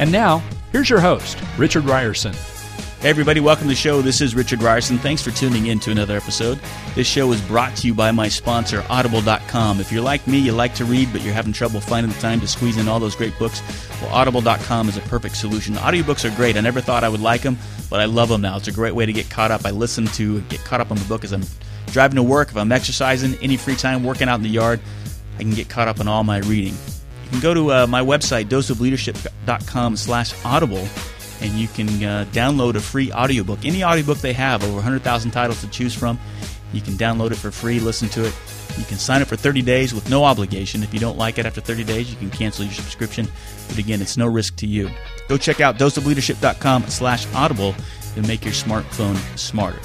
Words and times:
And 0.00 0.10
now, 0.10 0.38
here's 0.72 0.88
your 0.88 0.98
host, 0.98 1.38
Richard 1.58 1.82
Rierson. 1.82 2.34
Hey, 3.02 3.10
everybody, 3.10 3.38
welcome 3.38 3.64
to 3.64 3.68
the 3.68 3.74
show. 3.74 4.00
This 4.00 4.22
is 4.22 4.34
Richard 4.34 4.60
Rierson. 4.60 4.98
Thanks 4.98 5.20
for 5.20 5.30
tuning 5.30 5.66
in 5.66 5.78
to 5.80 5.90
another 5.90 6.16
episode. 6.16 6.58
This 6.94 7.06
show 7.06 7.30
is 7.32 7.40
brought 7.42 7.76
to 7.76 7.86
you 7.86 7.92
by 7.92 8.10
my 8.10 8.26
sponsor, 8.26 8.82
Audible.com. 8.88 9.78
If 9.78 9.92
you're 9.92 10.00
like 10.00 10.26
me, 10.26 10.38
you 10.38 10.52
like 10.52 10.74
to 10.76 10.86
read, 10.86 11.12
but 11.12 11.20
you're 11.20 11.34
having 11.34 11.52
trouble 11.52 11.82
finding 11.82 12.10
the 12.10 12.18
time 12.18 12.40
to 12.40 12.48
squeeze 12.48 12.78
in 12.78 12.88
all 12.88 12.98
those 12.98 13.14
great 13.14 13.38
books, 13.38 13.62
well, 14.00 14.10
Audible.com 14.14 14.88
is 14.88 14.96
a 14.96 15.02
perfect 15.02 15.36
solution. 15.36 15.74
Audiobooks 15.74 16.24
are 16.24 16.34
great. 16.34 16.56
I 16.56 16.60
never 16.62 16.80
thought 16.80 17.04
I 17.04 17.10
would 17.10 17.20
like 17.20 17.42
them, 17.42 17.58
but 17.90 18.00
I 18.00 18.06
love 18.06 18.30
them 18.30 18.40
now. 18.40 18.56
It's 18.56 18.68
a 18.68 18.72
great 18.72 18.94
way 18.94 19.04
to 19.04 19.12
get 19.12 19.28
caught 19.28 19.50
up. 19.50 19.66
I 19.66 19.70
listen 19.70 20.06
to 20.06 20.40
get 20.42 20.64
caught 20.64 20.80
up 20.80 20.90
on 20.90 20.96
the 20.96 21.04
book 21.04 21.24
as 21.24 21.34
I'm 21.34 21.44
driving 21.88 22.16
to 22.16 22.22
work, 22.22 22.48
if 22.48 22.56
I'm 22.56 22.72
exercising, 22.72 23.34
any 23.42 23.58
free 23.58 23.76
time, 23.76 24.02
working 24.02 24.30
out 24.30 24.36
in 24.36 24.44
the 24.44 24.48
yard, 24.48 24.80
I 25.36 25.42
can 25.42 25.50
get 25.50 25.68
caught 25.68 25.88
up 25.88 26.00
on 26.00 26.08
all 26.08 26.24
my 26.24 26.38
reading. 26.38 26.74
You 27.30 27.38
can 27.38 27.40
go 27.40 27.54
to 27.54 27.72
uh, 27.72 27.86
my 27.86 28.00
website, 28.00 28.46
doseofleadership.com 28.46 29.96
slash 29.96 30.34
audible, 30.44 30.84
and 31.40 31.52
you 31.52 31.68
can 31.68 31.86
uh, 32.02 32.24
download 32.32 32.74
a 32.74 32.80
free 32.80 33.12
audiobook. 33.12 33.64
Any 33.64 33.84
audiobook 33.84 34.18
they 34.18 34.32
have, 34.32 34.64
over 34.64 34.74
100,000 34.74 35.30
titles 35.30 35.60
to 35.60 35.68
choose 35.68 35.94
from. 35.94 36.18
You 36.72 36.80
can 36.80 36.94
download 36.94 37.30
it 37.30 37.36
for 37.36 37.52
free, 37.52 37.78
listen 37.78 38.08
to 38.10 38.24
it. 38.26 38.34
You 38.76 38.84
can 38.84 38.98
sign 38.98 39.22
up 39.22 39.28
for 39.28 39.36
30 39.36 39.62
days 39.62 39.94
with 39.94 40.10
no 40.10 40.24
obligation. 40.24 40.82
If 40.82 40.92
you 40.92 40.98
don't 40.98 41.16
like 41.16 41.38
it 41.38 41.46
after 41.46 41.60
30 41.60 41.84
days, 41.84 42.10
you 42.10 42.16
can 42.16 42.30
cancel 42.30 42.64
your 42.64 42.74
subscription. 42.74 43.28
But 43.68 43.78
again, 43.78 44.02
it's 44.02 44.16
no 44.16 44.26
risk 44.26 44.56
to 44.56 44.66
you. 44.66 44.90
Go 45.28 45.36
check 45.36 45.60
out 45.60 45.78
doseofleadership.com 45.78 46.88
slash 46.88 47.32
audible 47.32 47.76
to 48.14 48.22
make 48.22 48.44
your 48.44 48.54
smartphone 48.54 49.16
smarter. 49.38 49.78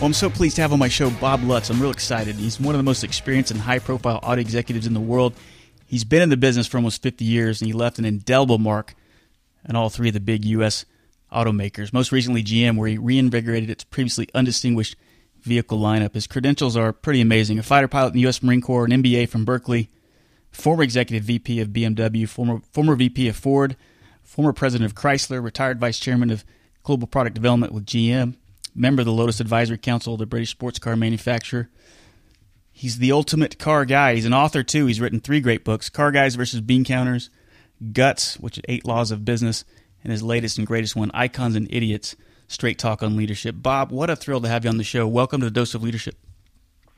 Well, 0.00 0.06
I'm 0.06 0.14
so 0.14 0.30
pleased 0.30 0.56
to 0.56 0.62
have 0.62 0.72
on 0.72 0.78
my 0.78 0.88
show 0.88 1.10
Bob 1.10 1.42
Lutz. 1.42 1.68
I'm 1.68 1.80
real 1.80 1.90
excited. 1.90 2.36
He's 2.36 2.58
one 2.58 2.74
of 2.74 2.78
the 2.78 2.82
most 2.82 3.04
experienced 3.04 3.50
and 3.50 3.60
high 3.60 3.78
profile 3.78 4.20
audio 4.22 4.40
executives 4.40 4.86
in 4.86 4.94
the 4.94 5.00
world. 5.00 5.34
He's 5.94 6.02
been 6.02 6.22
in 6.22 6.28
the 6.28 6.36
business 6.36 6.66
for 6.66 6.76
almost 6.76 7.04
50 7.04 7.24
years, 7.24 7.60
and 7.60 7.68
he 7.68 7.72
left 7.72 8.00
an 8.00 8.04
indelible 8.04 8.58
mark 8.58 8.96
on 9.68 9.76
all 9.76 9.90
three 9.90 10.08
of 10.08 10.14
the 10.14 10.18
big 10.18 10.44
U.S. 10.46 10.84
automakers, 11.32 11.92
most 11.92 12.10
recently 12.10 12.42
GM, 12.42 12.76
where 12.76 12.88
he 12.88 12.98
reinvigorated 12.98 13.70
its 13.70 13.84
previously 13.84 14.28
undistinguished 14.34 14.96
vehicle 15.42 15.78
lineup. 15.78 16.14
His 16.14 16.26
credentials 16.26 16.76
are 16.76 16.92
pretty 16.92 17.20
amazing 17.20 17.60
a 17.60 17.62
fighter 17.62 17.86
pilot 17.86 18.08
in 18.08 18.12
the 18.14 18.20
U.S. 18.22 18.42
Marine 18.42 18.60
Corps, 18.60 18.86
an 18.86 18.90
MBA 18.90 19.28
from 19.28 19.44
Berkeley, 19.44 19.88
former 20.50 20.82
executive 20.82 21.22
VP 21.22 21.60
of 21.60 21.68
BMW, 21.68 22.28
former, 22.28 22.60
former 22.72 22.96
VP 22.96 23.28
of 23.28 23.36
Ford, 23.36 23.76
former 24.24 24.52
president 24.52 24.90
of 24.90 24.96
Chrysler, 24.96 25.40
retired 25.40 25.78
vice 25.78 26.00
chairman 26.00 26.30
of 26.30 26.44
global 26.82 27.06
product 27.06 27.34
development 27.34 27.72
with 27.72 27.86
GM, 27.86 28.34
member 28.74 29.02
of 29.02 29.06
the 29.06 29.12
Lotus 29.12 29.38
Advisory 29.38 29.78
Council, 29.78 30.16
the 30.16 30.26
British 30.26 30.50
sports 30.50 30.80
car 30.80 30.96
manufacturer. 30.96 31.70
He's 32.84 32.98
the 32.98 33.12
ultimate 33.12 33.58
car 33.58 33.86
guy. 33.86 34.14
He's 34.14 34.26
an 34.26 34.34
author 34.34 34.62
too. 34.62 34.84
He's 34.84 35.00
written 35.00 35.18
three 35.18 35.40
great 35.40 35.64
books: 35.64 35.88
Car 35.88 36.12
Guys 36.12 36.34
versus 36.34 36.60
Bean 36.60 36.84
Counters, 36.84 37.30
Guts, 37.94 38.38
which 38.38 38.58
is 38.58 38.64
Eight 38.68 38.86
Laws 38.86 39.10
of 39.10 39.24
Business, 39.24 39.64
and 40.02 40.12
his 40.12 40.22
latest 40.22 40.58
and 40.58 40.66
greatest 40.66 40.94
one, 40.94 41.10
Icons 41.14 41.56
and 41.56 41.66
Idiots: 41.70 42.14
Straight 42.46 42.78
Talk 42.78 43.02
on 43.02 43.16
Leadership. 43.16 43.54
Bob, 43.58 43.90
what 43.90 44.10
a 44.10 44.16
thrill 44.16 44.42
to 44.42 44.48
have 44.48 44.64
you 44.64 44.70
on 44.70 44.76
the 44.76 44.84
show. 44.84 45.08
Welcome 45.08 45.40
to 45.40 45.46
the 45.46 45.50
Dose 45.50 45.74
of 45.74 45.82
Leadership. 45.82 46.14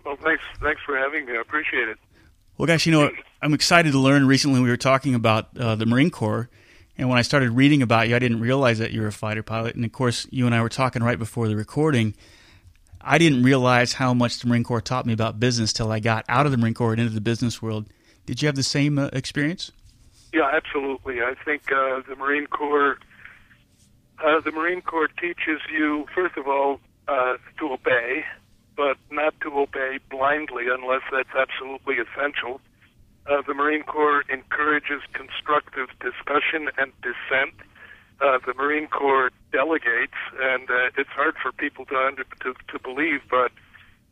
Well, 0.04 0.16
thanks. 0.24 0.42
Thanks 0.60 0.82
for 0.84 0.96
having 0.96 1.24
me. 1.24 1.36
I 1.36 1.40
appreciate 1.40 1.86
it. 1.86 1.98
Well, 2.58 2.66
guys, 2.66 2.84
you 2.84 2.90
know, 2.90 3.12
I'm 3.40 3.54
excited 3.54 3.92
to 3.92 4.00
learn. 4.00 4.26
Recently, 4.26 4.58
we 4.58 4.68
were 4.68 4.76
talking 4.76 5.14
about 5.14 5.56
uh, 5.56 5.76
the 5.76 5.86
Marine 5.86 6.10
Corps, 6.10 6.50
and 6.98 7.08
when 7.08 7.16
I 7.16 7.22
started 7.22 7.50
reading 7.50 7.80
about 7.80 8.08
you, 8.08 8.16
I 8.16 8.18
didn't 8.18 8.40
realize 8.40 8.80
that 8.80 8.90
you 8.90 9.02
were 9.02 9.06
a 9.06 9.12
fighter 9.12 9.44
pilot. 9.44 9.76
And 9.76 9.84
of 9.84 9.92
course, 9.92 10.26
you 10.32 10.46
and 10.46 10.54
I 10.54 10.62
were 10.62 10.68
talking 10.68 11.04
right 11.04 11.16
before 11.16 11.46
the 11.46 11.54
recording. 11.54 12.16
I 13.08 13.18
didn't 13.18 13.44
realize 13.44 13.92
how 13.92 14.12
much 14.14 14.40
the 14.40 14.48
Marine 14.48 14.64
Corps 14.64 14.80
taught 14.80 15.06
me 15.06 15.12
about 15.12 15.38
business 15.38 15.72
till 15.72 15.92
I 15.92 16.00
got 16.00 16.24
out 16.28 16.44
of 16.44 16.50
the 16.50 16.58
Marine 16.58 16.74
Corps 16.74 16.90
and 16.90 17.00
into 17.00 17.14
the 17.14 17.20
business 17.20 17.62
world. 17.62 17.86
Did 18.26 18.42
you 18.42 18.46
have 18.46 18.56
the 18.56 18.64
same 18.64 18.98
uh, 18.98 19.10
experience? 19.12 19.70
Yeah, 20.34 20.50
absolutely. 20.52 21.22
I 21.22 21.34
think 21.44 21.70
uh, 21.70 22.02
the 22.08 22.16
Marine 22.18 22.48
Corps, 22.48 22.98
uh, 24.18 24.40
the 24.40 24.50
Marine 24.50 24.82
Corps 24.82 25.08
teaches 25.20 25.60
you 25.72 26.06
first 26.16 26.36
of 26.36 26.48
all 26.48 26.80
uh, 27.06 27.36
to 27.60 27.72
obey, 27.72 28.24
but 28.76 28.96
not 29.12 29.40
to 29.42 29.56
obey 29.56 30.00
blindly 30.10 30.64
unless 30.68 31.02
that's 31.12 31.34
absolutely 31.38 31.98
essential. 31.98 32.60
Uh, 33.30 33.40
the 33.46 33.54
Marine 33.54 33.84
Corps 33.84 34.24
encourages 34.28 35.00
constructive 35.12 35.88
discussion 36.00 36.70
and 36.76 36.90
dissent. 37.02 37.54
Uh, 38.18 38.38
the 38.46 38.54
Marine 38.54 38.88
Corps 38.88 39.30
delegates, 39.52 40.16
and 40.40 40.70
uh, 40.70 40.88
it's 40.96 41.10
hard 41.10 41.34
for 41.42 41.52
people 41.52 41.84
to, 41.86 41.96
under, 41.96 42.24
to 42.40 42.54
to 42.68 42.78
believe, 42.78 43.20
but 43.30 43.52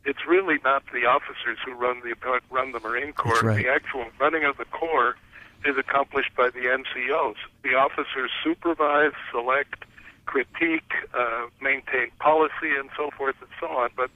it's 0.05 0.27
really 0.27 0.59
not 0.63 0.83
the 0.93 1.05
officers 1.05 1.57
who 1.65 1.73
run 1.73 2.01
the 2.01 2.13
run 2.51 2.71
the 2.71 2.79
Marine 2.79 3.13
Corps. 3.13 3.41
Right. 3.41 3.63
The 3.63 3.69
actual 3.69 4.05
running 4.19 4.43
of 4.45 4.57
the 4.57 4.65
Corps 4.65 5.15
is 5.65 5.77
accomplished 5.77 6.35
by 6.37 6.49
the 6.49 6.61
NCOs. 6.61 7.35
The 7.63 7.73
officers 7.73 8.29
supervise, 8.43 9.13
select, 9.31 9.83
critique, 10.25 10.93
uh, 11.13 11.47
maintain 11.59 12.11
policy, 12.19 12.77
and 12.77 12.89
so 12.95 13.09
forth 13.17 13.35
and 13.41 13.49
so 13.59 13.67
on. 13.67 13.89
But 13.95 14.11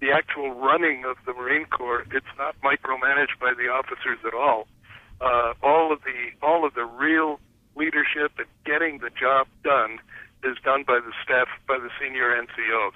the 0.00 0.10
actual 0.10 0.52
running 0.52 1.04
of 1.04 1.16
the 1.24 1.32
Marine 1.32 1.66
Corps, 1.66 2.04
it's 2.12 2.26
not 2.38 2.54
micromanaged 2.62 3.38
by 3.40 3.54
the 3.54 3.68
officers 3.68 4.18
at 4.26 4.34
all. 4.34 4.66
Uh, 5.20 5.54
all 5.62 5.92
of 5.92 6.00
the 6.02 6.46
all 6.46 6.64
of 6.66 6.74
the 6.74 6.84
real 6.84 7.40
leadership 7.76 8.32
and 8.38 8.46
getting 8.64 8.98
the 8.98 9.10
job 9.10 9.46
done 9.62 9.98
is 10.42 10.56
done 10.64 10.82
by 10.86 10.98
the 10.98 11.12
staff, 11.22 11.48
by 11.68 11.78
the 11.78 11.90
senior 12.00 12.30
NCOs. 12.30 12.92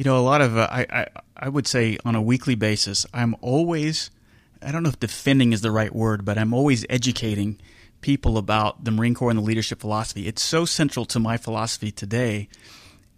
You 0.00 0.04
know, 0.04 0.16
a 0.16 0.24
lot 0.24 0.40
of 0.40 0.56
uh, 0.56 0.66
I, 0.70 0.86
I 0.90 1.06
I 1.36 1.48
would 1.50 1.66
say 1.66 1.98
on 2.06 2.14
a 2.14 2.22
weekly 2.22 2.54
basis, 2.54 3.04
I'm 3.12 3.36
always 3.42 4.10
I 4.62 4.72
don't 4.72 4.82
know 4.82 4.88
if 4.88 4.98
defending 4.98 5.52
is 5.52 5.60
the 5.60 5.70
right 5.70 5.94
word, 5.94 6.24
but 6.24 6.38
I'm 6.38 6.54
always 6.54 6.86
educating 6.88 7.60
people 8.00 8.38
about 8.38 8.82
the 8.82 8.92
Marine 8.92 9.14
Corps 9.14 9.28
and 9.28 9.38
the 9.38 9.42
leadership 9.42 9.78
philosophy. 9.78 10.26
It's 10.26 10.40
so 10.40 10.64
central 10.64 11.04
to 11.04 11.18
my 11.20 11.36
philosophy 11.36 11.90
today 11.90 12.48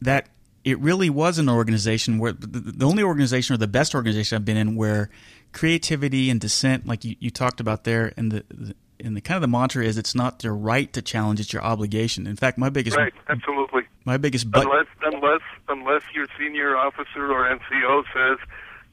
that 0.00 0.28
it 0.64 0.76
really 0.80 1.08
was 1.08 1.38
an 1.38 1.48
organization 1.48 2.18
where 2.18 2.32
the 2.32 2.84
only 2.84 3.04
organization 3.04 3.54
or 3.54 3.58
the 3.58 3.68
best 3.68 3.94
organization 3.94 4.34
I've 4.34 4.44
been 4.44 4.56
in 4.56 4.74
where 4.74 5.08
creativity 5.52 6.30
and 6.30 6.40
dissent, 6.40 6.84
like 6.84 7.04
you, 7.04 7.14
you 7.20 7.30
talked 7.30 7.60
about 7.60 7.84
there, 7.84 8.12
and 8.16 8.32
the, 8.32 8.44
the 8.48 8.74
and 8.98 9.16
the 9.16 9.20
kind 9.20 9.36
of 9.36 9.42
the 9.42 9.56
mantra 9.56 9.84
is 9.84 9.98
it's 9.98 10.16
not 10.16 10.42
your 10.42 10.56
right 10.56 10.92
to 10.94 11.00
challenge, 11.00 11.38
it's 11.38 11.52
your 11.52 11.62
obligation. 11.62 12.26
In 12.26 12.34
fact, 12.34 12.58
my 12.58 12.70
biggest 12.70 12.96
Right, 12.96 13.14
absolutely. 13.28 13.82
My 14.04 14.16
biggest 14.16 14.50
but 14.50 14.64
unless 14.64 14.86
unless 15.02 15.40
unless 15.68 16.02
your 16.14 16.26
senior 16.38 16.76
officer 16.76 17.32
or 17.32 17.48
NCO 17.48 18.04
says 18.12 18.38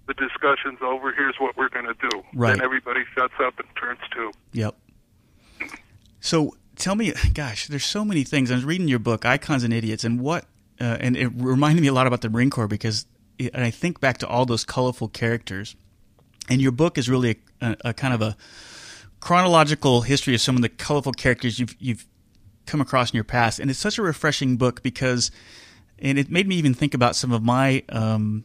the 0.09 0.13
discussion's 0.15 0.79
over, 0.81 1.13
here's 1.13 1.35
what 1.39 1.55
we're 1.55 1.69
going 1.69 1.85
to 1.85 2.09
do. 2.09 2.23
Right. 2.33 2.53
Then 2.53 2.61
everybody 2.63 3.01
shuts 3.15 3.35
up 3.43 3.59
and 3.59 3.67
turns 3.79 3.99
to. 4.13 4.31
Yep. 4.53 4.75
So 6.19 6.55
tell 6.75 6.95
me, 6.95 7.13
gosh, 7.33 7.67
there's 7.67 7.85
so 7.85 8.03
many 8.03 8.23
things. 8.23 8.49
I 8.49 8.55
was 8.55 8.65
reading 8.65 8.87
your 8.87 8.99
book, 8.99 9.23
Icons 9.25 9.63
and 9.63 9.71
Idiots, 9.71 10.03
and 10.03 10.19
what, 10.19 10.45
uh, 10.81 10.97
and 10.99 11.15
it 11.15 11.27
reminded 11.35 11.81
me 11.81 11.87
a 11.87 11.93
lot 11.93 12.07
about 12.07 12.21
the 12.21 12.29
Marine 12.29 12.49
Corps 12.49 12.67
because, 12.67 13.05
it, 13.37 13.51
and 13.53 13.63
I 13.63 13.69
think 13.69 13.99
back 13.99 14.17
to 14.19 14.27
all 14.27 14.45
those 14.45 14.63
colorful 14.65 15.09
characters, 15.09 15.75
and 16.49 16.59
your 16.59 16.71
book 16.71 16.97
is 16.97 17.07
really 17.07 17.37
a, 17.61 17.67
a, 17.67 17.77
a 17.89 17.93
kind 17.93 18.13
of 18.13 18.21
a 18.23 18.35
chronological 19.19 20.01
history 20.01 20.33
of 20.33 20.41
some 20.41 20.55
of 20.55 20.63
the 20.63 20.69
colorful 20.69 21.11
characters 21.11 21.59
you've 21.59 21.75
you've 21.79 22.07
come 22.69 22.81
across 22.81 23.11
in 23.11 23.17
your 23.17 23.23
past, 23.23 23.59
and 23.59 23.69
it's 23.69 23.79
such 23.79 23.97
a 23.97 24.01
refreshing 24.01 24.57
book 24.57 24.83
because, 24.83 25.31
and 25.97 26.17
it 26.19 26.29
made 26.29 26.47
me 26.47 26.55
even 26.55 26.73
think 26.73 26.93
about 26.93 27.15
some 27.15 27.31
of 27.31 27.43
my 27.43 27.83
um, 27.89 28.43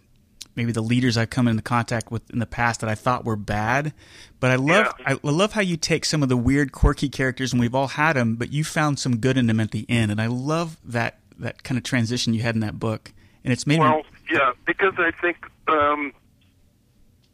maybe 0.57 0.73
the 0.73 0.81
leaders 0.83 1.17
I've 1.17 1.31
come 1.31 1.49
into 1.49 1.63
contact 1.63 2.11
with 2.11 2.31
in 2.31 2.39
the 2.39 2.47
past 2.47 2.81
that 2.81 2.89
I 2.89 2.95
thought 2.95 3.25
were 3.25 3.37
bad. 3.37 3.93
But 4.41 4.51
I 4.51 4.57
love 4.57 4.93
Yeah. 5.01 5.17
I 5.25 5.29
love 5.29 5.53
how 5.53 5.61
you 5.61 5.77
take 5.77 6.05
some 6.05 6.23
of 6.23 6.29
the 6.29 6.37
weird, 6.37 6.73
quirky 6.73 7.09
characters, 7.09 7.53
and 7.53 7.61
we've 7.61 7.75
all 7.75 7.89
had 7.89 8.15
them, 8.15 8.37
but 8.37 8.53
you 8.53 8.65
found 8.65 8.99
some 8.99 9.19
good 9.19 9.37
in 9.37 9.47
them 9.47 9.61
at 9.61 9.71
the 9.73 9.85
end, 9.89 10.11
and 10.11 10.21
I 10.21 10.27
love 10.27 10.77
that 10.85 11.19
that 11.39 11.63
kind 11.65 11.77
of 11.77 11.85
transition 11.85 12.33
you 12.35 12.43
had 12.43 12.55
in 12.55 12.61
that 12.61 12.79
book, 12.79 13.13
and 13.43 13.53
it's 13.53 13.67
made 13.67 13.81
Well, 13.81 13.99
me 13.99 14.05
yeah, 14.31 14.53
because 14.65 14.95
I 14.99 15.11
think 15.21 15.37
um, 15.69 16.13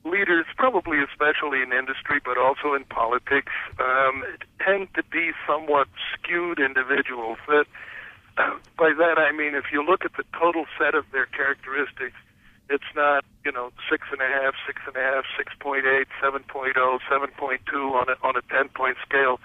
leaders, 0.05 0.47
probably 0.56 0.99
especially 1.02 1.62
in 1.62 1.73
industry, 1.73 2.20
but 2.25 2.38
also 2.38 2.75
in 2.75 2.85
politics, 2.85 3.52
um, 3.79 4.25
tend 4.64 4.88
to 4.94 5.02
be 5.05 5.32
somewhat 5.47 5.88
skewed 6.12 6.58
individuals. 6.58 7.38
That 7.49 7.67
uh, 8.38 8.56
by 8.79 8.93
that 8.97 9.19
I 9.19 9.32
mean, 9.32 9.55
if 9.55 9.64
you 9.73 9.85
look 9.85 10.05
at 10.05 10.12
the 10.17 10.25
total 10.38 10.64
set 10.79 10.94
of 10.94 11.05
their 11.12 11.26
characteristics, 11.26 12.17
it's 12.69 12.91
not 12.94 13.25
you 13.44 13.52
know 13.52 13.70
six 13.91 14.06
and 14.12 14.20
a 14.20 14.29
half, 14.29 14.55
six 14.67 14.81
and 14.87 14.97
a 14.97 15.00
half, 15.00 15.25
six 15.37 15.52
point 15.61 15.85
eight, 15.87 16.08
seven 16.23 16.43
point 16.44 16.76
oh, 16.76 16.99
seven 17.11 17.31
point 17.37 17.61
two 17.70 17.93
on 17.93 18.08
a 18.08 18.17
on 18.26 18.37
a 18.37 18.43
ten 18.49 18.69
point 18.69 18.96
scale. 19.06 19.41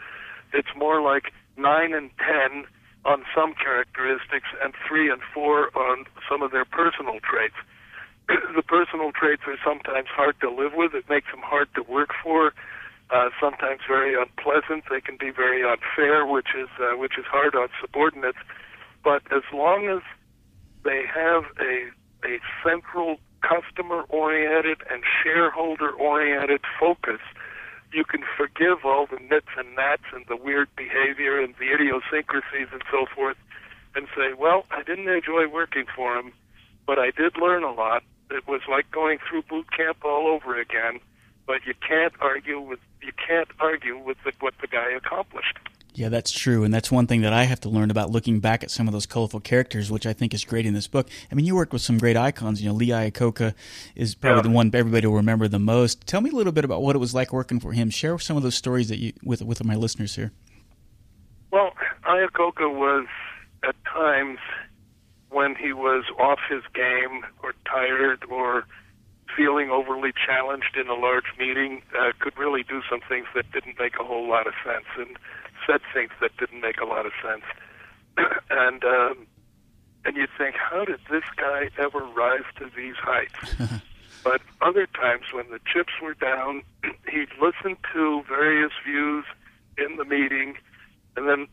It's 0.54 0.70
more 0.78 1.02
like 1.02 1.34
nine 1.58 1.94
and 1.94 2.10
ten 2.18 2.66
on 3.04 3.24
some 3.36 3.54
characteristics, 3.54 4.48
and 4.64 4.74
three 4.88 5.12
and 5.12 5.22
four 5.34 5.70
on 5.78 6.06
some 6.30 6.42
of 6.42 6.52
their 6.52 6.66
personal 6.66 7.20
traits. 7.22 7.56
the 8.56 8.64
personal 8.64 9.12
traits 9.12 9.44
are 9.48 9.58
sometimes 9.64 10.08
hard 10.10 10.40
to 10.42 10.50
live 10.50 10.74
with. 10.76 10.94
It 10.94 11.10
makes 11.10 11.30
them 11.32 11.42
hard 11.44 11.70
to 11.76 11.84
work 11.84 12.10
for. 12.24 12.54
Uh, 13.12 13.30
sometimes 13.40 13.82
very 13.88 14.16
unpleasant. 14.20 14.84
They 14.90 15.00
can 15.00 15.16
be 15.18 15.30
very 15.30 15.64
unfair, 15.64 16.26
which 16.26 16.48
is 16.58 16.70
uh, 16.80 16.98
which 16.98 17.20
is 17.20 17.26
hard 17.26 17.54
on 17.54 17.70
subordinates. 17.80 18.40
But 19.04 19.22
as 19.32 19.44
long 19.54 19.88
as 19.90 20.02
they 20.84 21.04
have 21.14 21.44
a 21.60 21.92
a 22.26 22.40
central 22.64 23.20
customer-oriented 23.42 24.82
and 24.90 25.04
shareholder-oriented 25.24 26.62
focus, 26.80 27.20
you 27.94 28.04
can 28.04 28.22
forgive 28.36 28.84
all 28.84 29.06
the 29.06 29.20
nits 29.20 29.48
and 29.56 29.76
gnats 29.76 30.04
and 30.12 30.26
the 30.28 30.36
weird 30.36 30.68
behavior 30.76 31.40
and 31.40 31.54
the 31.60 31.72
idiosyncrasies 31.72 32.70
and 32.74 32.82
so 32.92 33.06
forth, 33.14 33.38
and 33.96 34.08
say, 34.16 34.34
well, 34.34 34.66
I 34.72 34.82
didn't 34.82 35.08
enjoy 35.08 35.48
working 35.48 35.86
for 35.96 36.18
him, 36.18 36.34
but 36.88 36.98
I 36.98 37.12
did 37.12 37.38
learn 37.38 37.64
a 37.64 37.72
lot. 37.72 38.04
It 38.30 38.48
was 38.48 38.62
like 38.70 38.90
going 38.92 39.20
through 39.30 39.44
boot 39.44 39.72
camp 39.72 39.98
all 40.04 40.28
over 40.28 40.60
again. 40.60 41.00
But 41.48 41.66
you 41.66 41.74
can't 41.88 42.14
argue 42.22 42.60
with 42.60 42.80
you 43.02 43.12
can't 43.28 43.50
argue 43.60 43.98
with 43.98 44.18
the, 44.24 44.32
what 44.40 44.56
the 44.62 44.68
guy 44.68 44.92
accomplished. 44.92 45.60
Yeah, 45.96 46.10
that's 46.10 46.32
true, 46.32 46.66
and 46.66 46.74
that's 46.74 46.92
one 46.92 47.08
thing 47.08 47.22
that 47.22 47.32
I 47.32 47.44
have 47.44 47.62
to 47.62 47.70
learn 47.70 47.90
about 47.90 48.10
looking 48.10 48.42
back 48.42 48.64
at 48.64 48.72
some 48.72 48.86
of 48.86 48.92
those 48.92 49.06
colorful 49.06 49.40
characters, 49.40 49.90
which 49.90 50.06
I 50.06 50.12
think 50.12 50.34
is 50.34 50.44
great 50.44 50.66
in 50.66 50.74
this 50.74 50.88
book. 50.88 51.08
I 51.32 51.36
mean, 51.36 51.46
you 51.46 51.56
worked 51.56 51.72
with 51.72 51.84
some 51.84 51.98
great 51.98 52.18
icons. 52.18 52.62
You 52.62 52.68
know, 52.68 52.76
Lee 52.76 52.90
Iacocca 52.90 53.54
is 53.96 54.14
probably 54.14 54.40
yeah. 54.40 54.42
the 54.42 54.50
one 54.50 54.72
everybody 54.74 55.08
will 55.08 55.16
remember 55.16 55.48
the 55.48 55.58
most. 55.58 56.06
Tell 56.06 56.20
me 56.20 56.32
a 56.32 56.34
little 56.34 56.52
bit 56.52 56.66
about 56.66 56.82
what 56.82 56.98
it 56.98 57.00
was 57.00 57.14
like 57.14 57.32
working 57.32 57.62
for 57.62 57.72
him. 57.72 57.90
Share 57.90 58.20
some 58.20 58.36
of 58.36 58.44
those 58.44 58.56
stories 58.56 58.90
that 58.90 58.98
you 58.98 59.14
with 59.24 59.42
with 59.42 59.64
my 59.64 59.76
listeners 59.76 60.16
here. 60.16 60.34
Well, 61.52 61.72
Iacocca 62.04 62.70
was 62.76 63.08
at 63.64 63.76
times 63.86 64.40
when 65.36 65.54
he 65.54 65.74
was 65.74 66.06
off 66.18 66.40
his 66.50 66.64
game 66.74 67.26
or 67.44 67.54
tired 67.66 68.24
or 68.32 68.66
feeling 69.36 69.70
overly 69.70 70.14
challenged 70.26 70.78
in 70.80 70.88
a 70.88 70.94
large 70.94 71.26
meeting 71.38 71.82
uh, 72.00 72.14
could 72.20 72.38
really 72.38 72.64
do 72.64 72.82
some 72.90 73.02
things 73.10 73.28
that 73.36 73.52
didn't 73.52 73.78
make 73.78 74.00
a 74.00 74.04
whole 74.06 74.30
lot 74.30 74.48
of 74.48 74.54
sense 74.64 74.86
and 74.98 75.18
said 75.68 75.82
things 75.94 76.12
that 76.22 76.32
didn't 76.38 76.62
make 76.62 76.80
a 76.80 76.86
lot 76.86 77.06
of 77.06 77.12
sense. 77.22 77.44
and 78.50 78.86
um, 78.86 79.28
and 80.06 80.16
you'd 80.16 80.30
think, 80.38 80.56
how 80.56 80.86
did 80.86 81.02
this 81.12 81.24
guy 81.36 81.70
ever 81.78 82.00
rise 82.16 82.48
to 82.60 82.70
these 82.74 82.96
heights? 82.96 83.56
but 84.24 84.40
other 84.62 84.88
times 84.88 85.26
when 85.34 85.50
the 85.50 85.60
chips 85.74 85.94
were 86.02 86.14
down, 86.14 86.64
he'd 87.12 87.28
listen 87.42 87.76
to 87.92 88.24
various 88.30 88.72
views 88.88 89.26
in 89.78 89.98
the 89.98 90.06
meeting, 90.06 90.56
and 91.18 91.28
then 91.28 91.48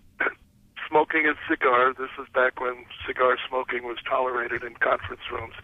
smoking 0.92 1.24
a 1.24 1.32
cigar. 1.48 1.94
This 1.96 2.12
is 2.20 2.28
back 2.34 2.60
when 2.60 2.84
cigar 3.06 3.38
smoking 3.48 3.84
was 3.84 3.96
tolerated 4.04 4.62
in 4.62 4.74
conference 4.76 5.24
rooms. 5.32 5.54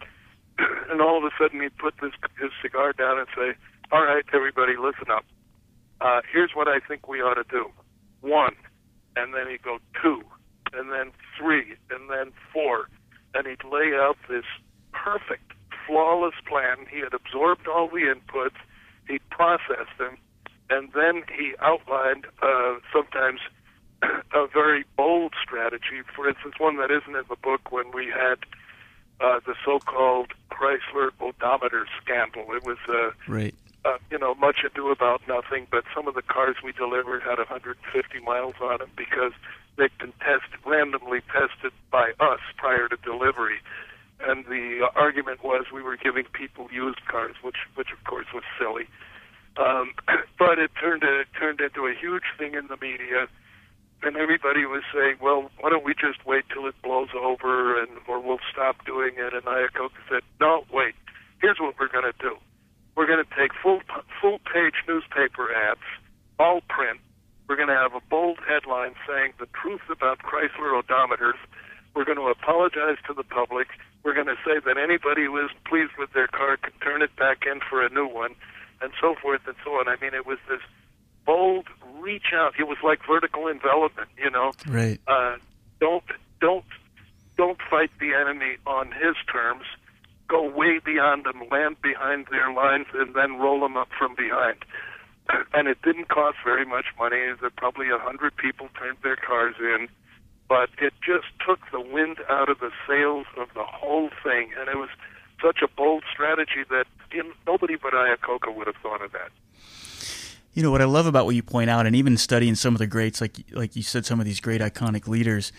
and 0.89 1.01
all 1.01 1.19
of 1.19 1.23
a 1.23 1.29
sudden 1.37 1.61
he'd 1.61 1.77
put 1.77 1.93
this 2.01 2.13
his 2.41 2.49
cigar 2.63 2.93
down 2.93 3.19
and 3.19 3.27
say, 3.37 3.53
"All 3.91 4.03
right, 4.03 4.25
everybody, 4.33 4.73
listen 4.73 5.13
up. 5.13 5.25
Uh, 6.01 6.21
here's 6.33 6.51
what 6.55 6.67
I 6.67 6.79
think 6.79 7.07
we 7.07 7.21
ought 7.21 7.35
to 7.35 7.45
do. 7.47 7.69
One, 8.21 8.55
and 9.15 9.35
then 9.35 9.45
he'd 9.47 9.61
go 9.61 9.77
two, 10.01 10.23
and 10.73 10.91
then 10.91 11.11
three, 11.37 11.77
and 11.91 12.09
then 12.09 12.33
four, 12.51 12.89
and 13.35 13.45
he'd 13.45 13.63
lay 13.63 13.93
out 13.93 14.17
this 14.27 14.45
perfect, 14.93 15.53
flawless 15.85 16.33
plan. 16.47 16.87
He 16.89 17.01
had 17.01 17.13
absorbed 17.13 17.67
all 17.67 17.87
the 17.87 18.09
inputs, 18.09 18.57
he 19.07 19.19
processed 19.29 19.93
them, 19.99 20.17
and 20.71 20.89
then 20.93 21.21
he 21.37 21.53
outlined 21.61 22.25
uh, 22.41 22.79
sometimes 22.91 23.39
a 24.33 24.47
very 24.47 24.85
bold 24.97 25.33
strategy. 25.41 26.01
For 26.15 26.27
instance, 26.27 26.55
one 26.57 26.77
that 26.77 26.91
isn't 26.91 27.15
in 27.15 27.23
the 27.29 27.35
book 27.35 27.71
when 27.71 27.91
we 27.91 28.07
had 28.07 28.39
uh, 29.21 29.39
the 29.45 29.55
so-called 29.65 30.33
Chrysler 30.51 31.11
odometer 31.19 31.85
scandal. 32.01 32.45
It 32.53 32.63
was, 32.63 32.77
uh, 32.87 33.11
right. 33.27 33.53
uh, 33.85 33.97
you 34.09 34.17
know, 34.17 34.35
much 34.35 34.63
ado 34.65 34.91
about 34.91 35.21
nothing. 35.27 35.67
But 35.69 35.83
some 35.93 36.07
of 36.07 36.15
the 36.15 36.21
cars 36.21 36.57
we 36.63 36.71
delivered 36.71 37.23
had 37.23 37.37
150 37.37 38.19
miles 38.19 38.55
on 38.61 38.79
them 38.79 38.89
because 38.95 39.33
they'd 39.77 39.97
been 39.97 40.13
tested, 40.19 40.59
randomly 40.65 41.21
tested 41.31 41.73
by 41.91 42.13
us 42.19 42.39
prior 42.57 42.87
to 42.87 42.97
delivery. 42.97 43.59
And 44.21 44.45
the 44.45 44.89
argument 44.95 45.43
was 45.43 45.65
we 45.73 45.81
were 45.81 45.97
giving 45.97 46.25
people 46.25 46.67
used 46.71 47.05
cars, 47.05 47.35
which, 47.41 47.57
which 47.75 47.91
of 47.91 48.03
course 48.03 48.27
was 48.33 48.43
silly. 48.59 48.87
Um, 49.57 49.93
but 50.39 50.59
it 50.59 50.71
turned 50.79 51.03
it 51.03 51.27
turned 51.37 51.59
into 51.61 51.87
a 51.87 51.93
huge 51.93 52.23
thing 52.37 52.53
in 52.53 52.67
the 52.67 52.77
media 52.77 53.27
and 54.03 54.15
everybody 54.15 54.65
was 54.65 54.83
saying, 54.93 55.17
"Well, 55.21 55.51
why 55.59 55.69
don't 55.69 55.83
we 55.83 55.93
just 55.93 56.25
wait 56.25 56.45
till 56.53 56.65
it 56.67 56.75
blows 56.81 57.09
over, 57.13 57.79
and 57.81 57.89
or 58.07 58.19
we'll 58.19 58.39
stop 58.51 58.85
doing 58.85 59.13
it?" 59.17 59.33
And 59.33 59.43
Iacocca 59.43 59.99
said, 60.09 60.23
"No, 60.39 60.65
wait. 60.71 60.95
Here's 61.41 61.59
what 61.59 61.75
we're 61.79 61.89
going 61.89 62.05
to 62.05 62.17
do. 62.19 62.37
We're 62.95 63.07
going 63.07 63.23
to 63.23 63.35
take 63.35 63.51
full 63.61 63.81
full 64.21 64.39
page 64.51 64.75
newspaper 64.87 65.53
ads, 65.53 65.83
all 66.37 66.61
print. 66.69 66.99
We're 67.47 67.55
going 67.55 67.69
to 67.69 67.75
have 67.75 67.93
a 67.93 68.01
bold 68.09 68.39
headline 68.47 68.93
saying 69.07 69.33
the 69.39 69.47
truth 69.47 69.81
about 69.89 70.19
Chrysler 70.19 70.79
odometers. 70.81 71.39
We're 71.95 72.05
going 72.05 72.19
to 72.19 72.27
apologize 72.27 72.97
to 73.07 73.13
the 73.13 73.23
public. 73.23 73.67
We're 74.03 74.13
going 74.13 74.27
to 74.27 74.37
say 74.45 74.59
that 74.63 74.77
anybody 74.77 75.25
who 75.25 75.37
isn't 75.37 75.63
pleased 75.65 75.93
with 75.97 76.13
their 76.13 76.27
car 76.27 76.57
can 76.57 76.73
turn 76.81 77.01
it 77.01 77.15
back 77.15 77.45
in 77.49 77.59
for 77.67 77.83
a 77.83 77.89
new 77.89 78.07
one, 78.07 78.35
and 78.81 78.91
so 79.01 79.15
forth 79.21 79.41
and 79.47 79.55
so 79.65 79.71
on. 79.71 79.87
I 79.87 79.95
mean, 79.99 80.13
it 80.13 80.25
was 80.25 80.37
this." 80.47 80.61
Bold 81.29 81.67
reach 82.01 82.33
out. 82.33 82.53
It 82.57 82.67
was 82.67 82.79
like 82.83 83.01
vertical 83.07 83.47
envelopment, 83.47 84.09
you 84.17 84.31
know. 84.31 84.51
Right. 84.67 84.99
Uh, 85.07 85.35
don't 85.79 86.03
don't 86.41 86.65
don't 87.37 87.59
fight 87.69 87.91
the 87.99 88.15
enemy 88.15 88.57
on 88.65 88.87
his 88.91 89.15
terms. 89.31 89.65
Go 90.27 90.49
way 90.49 90.79
beyond 90.83 91.25
them, 91.25 91.43
land 91.51 91.81
behind 91.83 92.27
their 92.31 92.51
lines, 92.51 92.87
and 92.95 93.13
then 93.13 93.37
roll 93.37 93.59
them 93.59 93.77
up 93.77 93.89
from 93.97 94.15
behind. 94.15 94.57
And 95.53 95.67
it 95.67 95.79
didn't 95.83 96.07
cost 96.07 96.37
very 96.43 96.65
much 96.65 96.85
money. 96.97 97.17
There 97.39 97.51
probably 97.51 97.89
a 97.89 97.99
hundred 97.99 98.35
people 98.35 98.67
turned 98.79 98.97
their 99.03 99.15
cars 99.15 99.55
in, 99.59 99.87
but 100.47 100.69
it 100.81 100.93
just 101.05 101.27
took 101.45 101.59
the 101.71 101.79
wind 101.79 102.17
out 102.27 102.49
of 102.49 102.59
the 102.59 102.71
sails 102.87 103.27
of 103.37 103.49
the 103.53 103.63
whole 103.63 104.09
thing. 104.23 104.49
And 104.59 104.67
it 104.67 104.77
was 104.77 104.89
such 105.43 105.59
a 105.61 105.67
bold 105.67 106.03
strategy 106.11 106.63
that 106.71 106.87
you 107.11 107.23
know, 107.23 107.33
nobody 107.45 107.75
but 107.75 107.93
Iacocca 107.93 108.55
would 108.55 108.65
have 108.65 108.77
thought 108.81 109.03
of 109.03 109.11
that. 109.11 109.29
You 110.53 110.63
know 110.63 110.71
what 110.71 110.81
I 110.81 110.85
love 110.85 111.05
about 111.05 111.25
what 111.25 111.35
you 111.35 111.43
point 111.43 111.69
out, 111.69 111.85
and 111.85 111.95
even 111.95 112.17
studying 112.17 112.55
some 112.55 112.73
of 112.73 112.79
the 112.79 112.87
greats, 112.87 113.21
like 113.21 113.37
like 113.51 113.75
you 113.75 113.83
said, 113.83 114.05
some 114.05 114.19
of 114.19 114.25
these 114.25 114.39
great 114.39 114.61
iconic 114.61 115.07
leaders. 115.07 115.51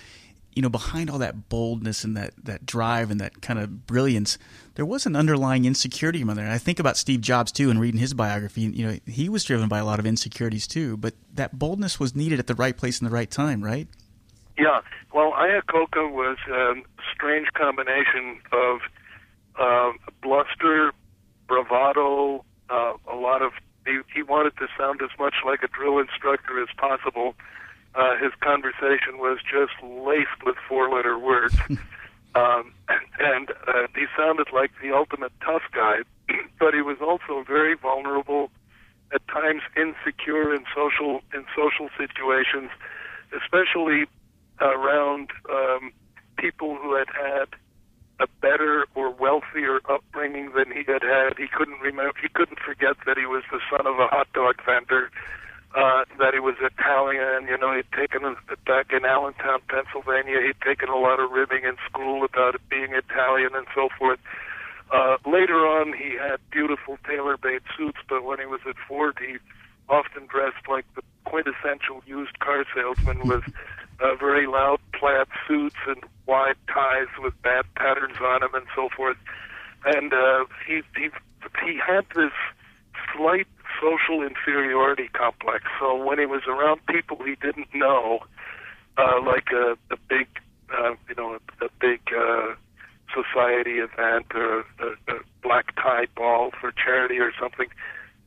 You 0.54 0.62
know, 0.62 0.68
behind 0.68 1.08
all 1.08 1.18
that 1.18 1.48
boldness 1.48 2.02
and 2.02 2.16
that, 2.16 2.32
that 2.42 2.66
drive 2.66 3.12
and 3.12 3.20
that 3.20 3.40
kind 3.40 3.60
of 3.60 3.86
brilliance, 3.86 4.36
there 4.74 4.84
was 4.84 5.06
an 5.06 5.14
underlying 5.14 5.64
insecurity 5.64 6.20
in 6.20 6.26
there. 6.26 6.44
And 6.44 6.52
I 6.52 6.58
think 6.58 6.80
about 6.80 6.96
Steve 6.96 7.20
Jobs 7.20 7.52
too, 7.52 7.70
and 7.70 7.80
reading 7.80 8.00
his 8.00 8.14
biography. 8.14 8.64
And 8.64 8.76
you 8.76 8.84
know, 8.84 8.98
he 9.06 9.28
was 9.28 9.44
driven 9.44 9.68
by 9.68 9.78
a 9.78 9.84
lot 9.84 10.00
of 10.00 10.06
insecurities 10.06 10.66
too. 10.66 10.96
But 10.96 11.14
that 11.34 11.56
boldness 11.56 12.00
was 12.00 12.16
needed 12.16 12.40
at 12.40 12.48
the 12.48 12.56
right 12.56 12.76
place 12.76 12.98
and 12.98 13.08
the 13.08 13.14
right 13.14 13.30
time, 13.30 13.62
right? 13.62 13.86
Yeah. 14.58 14.80
Well, 15.14 15.32
Iacocca 15.32 16.10
was 16.10 16.36
a 16.52 16.74
strange 17.14 17.46
combination 17.54 18.40
of 18.52 18.80
uh, 19.58 19.92
bluster, 20.20 20.92
bravado, 21.46 22.44
uh, 22.68 22.94
a 23.10 23.16
lot 23.16 23.42
of 23.42 23.52
he, 23.86 24.00
he 24.14 24.22
wanted 24.22 24.56
to 24.58 24.68
sound 24.78 25.00
as 25.02 25.10
much 25.18 25.34
like 25.44 25.62
a 25.62 25.68
drill 25.68 25.98
instructor 25.98 26.62
as 26.62 26.68
possible. 26.76 27.34
Uh, 27.94 28.16
his 28.16 28.32
conversation 28.40 29.18
was 29.18 29.38
just 29.42 29.72
laced 29.82 30.44
with 30.44 30.56
four-letter 30.68 31.18
words, 31.18 31.56
um, 32.34 32.72
and 33.18 33.50
uh, 33.66 33.86
he 33.94 34.06
sounded 34.16 34.46
like 34.52 34.70
the 34.80 34.92
ultimate 34.92 35.32
tough 35.44 35.62
guy. 35.72 35.96
but 36.60 36.74
he 36.74 36.82
was 36.82 36.98
also 37.00 37.42
very 37.46 37.74
vulnerable, 37.74 38.50
at 39.12 39.26
times 39.28 39.62
insecure 39.76 40.54
in 40.54 40.64
social 40.74 41.20
in 41.34 41.44
social 41.56 41.88
situations, 41.98 42.70
especially 43.36 44.06
around 44.60 45.30
um, 45.50 45.92
people 46.36 46.76
who 46.76 46.94
had 46.94 47.08
had 47.08 47.48
a 48.20 48.26
better 48.40 48.86
or 48.94 49.10
wealthier 49.10 49.80
upbringing 49.88 50.52
than 50.54 50.70
he 50.70 50.84
had 50.86 51.02
had. 51.02 51.38
He 51.38 51.48
couldn't 51.48 51.80
remember. 51.80 52.12
He 52.20 52.28
couldn't 52.28 52.60
forget 52.60 52.96
that 53.06 53.16
he 53.16 53.26
was 53.26 53.42
the 53.50 53.60
son 53.70 53.86
of 53.86 53.98
a 53.98 54.06
hot 54.06 54.28
dog 54.32 54.56
vendor. 54.64 55.10
Uh, 55.72 56.04
that 56.18 56.34
he 56.34 56.40
was 56.40 56.56
Italian. 56.60 57.46
You 57.46 57.56
know, 57.56 57.72
he'd 57.74 57.90
taken 57.96 58.24
a, 58.24 58.34
back 58.66 58.92
in 58.92 59.04
Allentown, 59.04 59.60
Pennsylvania. 59.68 60.40
He'd 60.42 60.60
taken 60.66 60.88
a 60.88 60.96
lot 60.96 61.20
of 61.20 61.30
ribbing 61.30 61.62
in 61.62 61.76
school 61.88 62.24
about 62.24 62.56
it 62.56 62.60
being 62.68 62.92
Italian 62.92 63.54
and 63.54 63.66
so 63.72 63.88
forth. 63.96 64.18
Uh, 64.90 65.16
later 65.24 65.66
on, 65.68 65.92
he 65.92 66.16
had 66.16 66.40
beautiful 66.50 66.98
tailor-made 67.06 67.62
suits, 67.78 67.98
but 68.08 68.24
when 68.24 68.40
he 68.40 68.46
was 68.46 68.60
at 68.68 68.74
Ford, 68.88 69.16
he 69.20 69.36
often 69.88 70.26
dressed 70.26 70.66
like 70.68 70.84
the 70.96 71.02
quintessential 71.24 72.02
used 72.04 72.36
car 72.40 72.64
salesman 72.74 73.28
with 73.28 73.44
uh, 74.00 74.14
very 74.16 74.46
loud 74.46 74.80
plaid 74.98 75.26
suits 75.46 75.76
and 75.86 76.02
wide 76.26 76.56
ties 76.72 77.08
with 77.22 77.34
bad 77.42 77.64
patterns 77.74 78.16
on 78.20 78.40
them 78.40 78.54
and 78.54 78.66
so 78.74 78.88
forth. 78.96 79.16
And 79.84 80.12
uh, 80.12 80.44
he, 80.66 80.82
he 80.96 81.08
he 81.64 81.78
had 81.84 82.04
this 82.14 82.32
slight 83.16 83.46
social 83.80 84.22
inferiority 84.22 85.08
complex. 85.12 85.64
So 85.78 85.96
when 85.96 86.18
he 86.18 86.26
was 86.26 86.42
around 86.46 86.80
people 86.86 87.18
he 87.24 87.34
didn't 87.36 87.68
know, 87.74 88.20
uh, 88.98 89.20
like 89.24 89.48
a, 89.52 89.76
a 89.92 89.96
big, 90.08 90.28
uh, 90.70 90.94
you 91.08 91.14
know, 91.16 91.34
a, 91.34 91.64
a 91.64 91.68
big 91.80 92.00
uh, 92.16 92.54
society 93.14 93.78
event 93.78 94.26
or 94.34 94.60
a, 94.78 95.12
a 95.12 95.20
black 95.42 95.74
tie 95.76 96.06
ball 96.14 96.50
for 96.60 96.72
charity 96.72 97.18
or 97.18 97.32
something, 97.40 97.68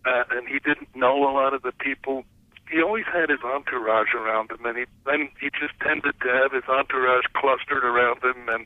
uh, 0.05 0.23
and 0.31 0.47
he 0.47 0.59
didn't 0.59 0.93
know 0.95 1.29
a 1.29 1.31
lot 1.31 1.53
of 1.53 1.61
the 1.61 1.71
people. 1.73 2.25
He 2.73 2.81
always 2.81 3.05
had 3.05 3.29
his 3.29 3.43
entourage 3.43 4.15
around 4.15 4.49
him, 4.49 4.65
and 4.65 4.75
he 4.75 4.85
then 5.05 5.29
he 5.39 5.51
just 5.51 5.79
tended 5.79 6.15
to 6.21 6.27
have 6.27 6.53
his 6.53 6.63
entourage 6.67 7.25
clustered 7.35 7.83
around 7.83 8.23
him, 8.23 8.49
and 8.49 8.65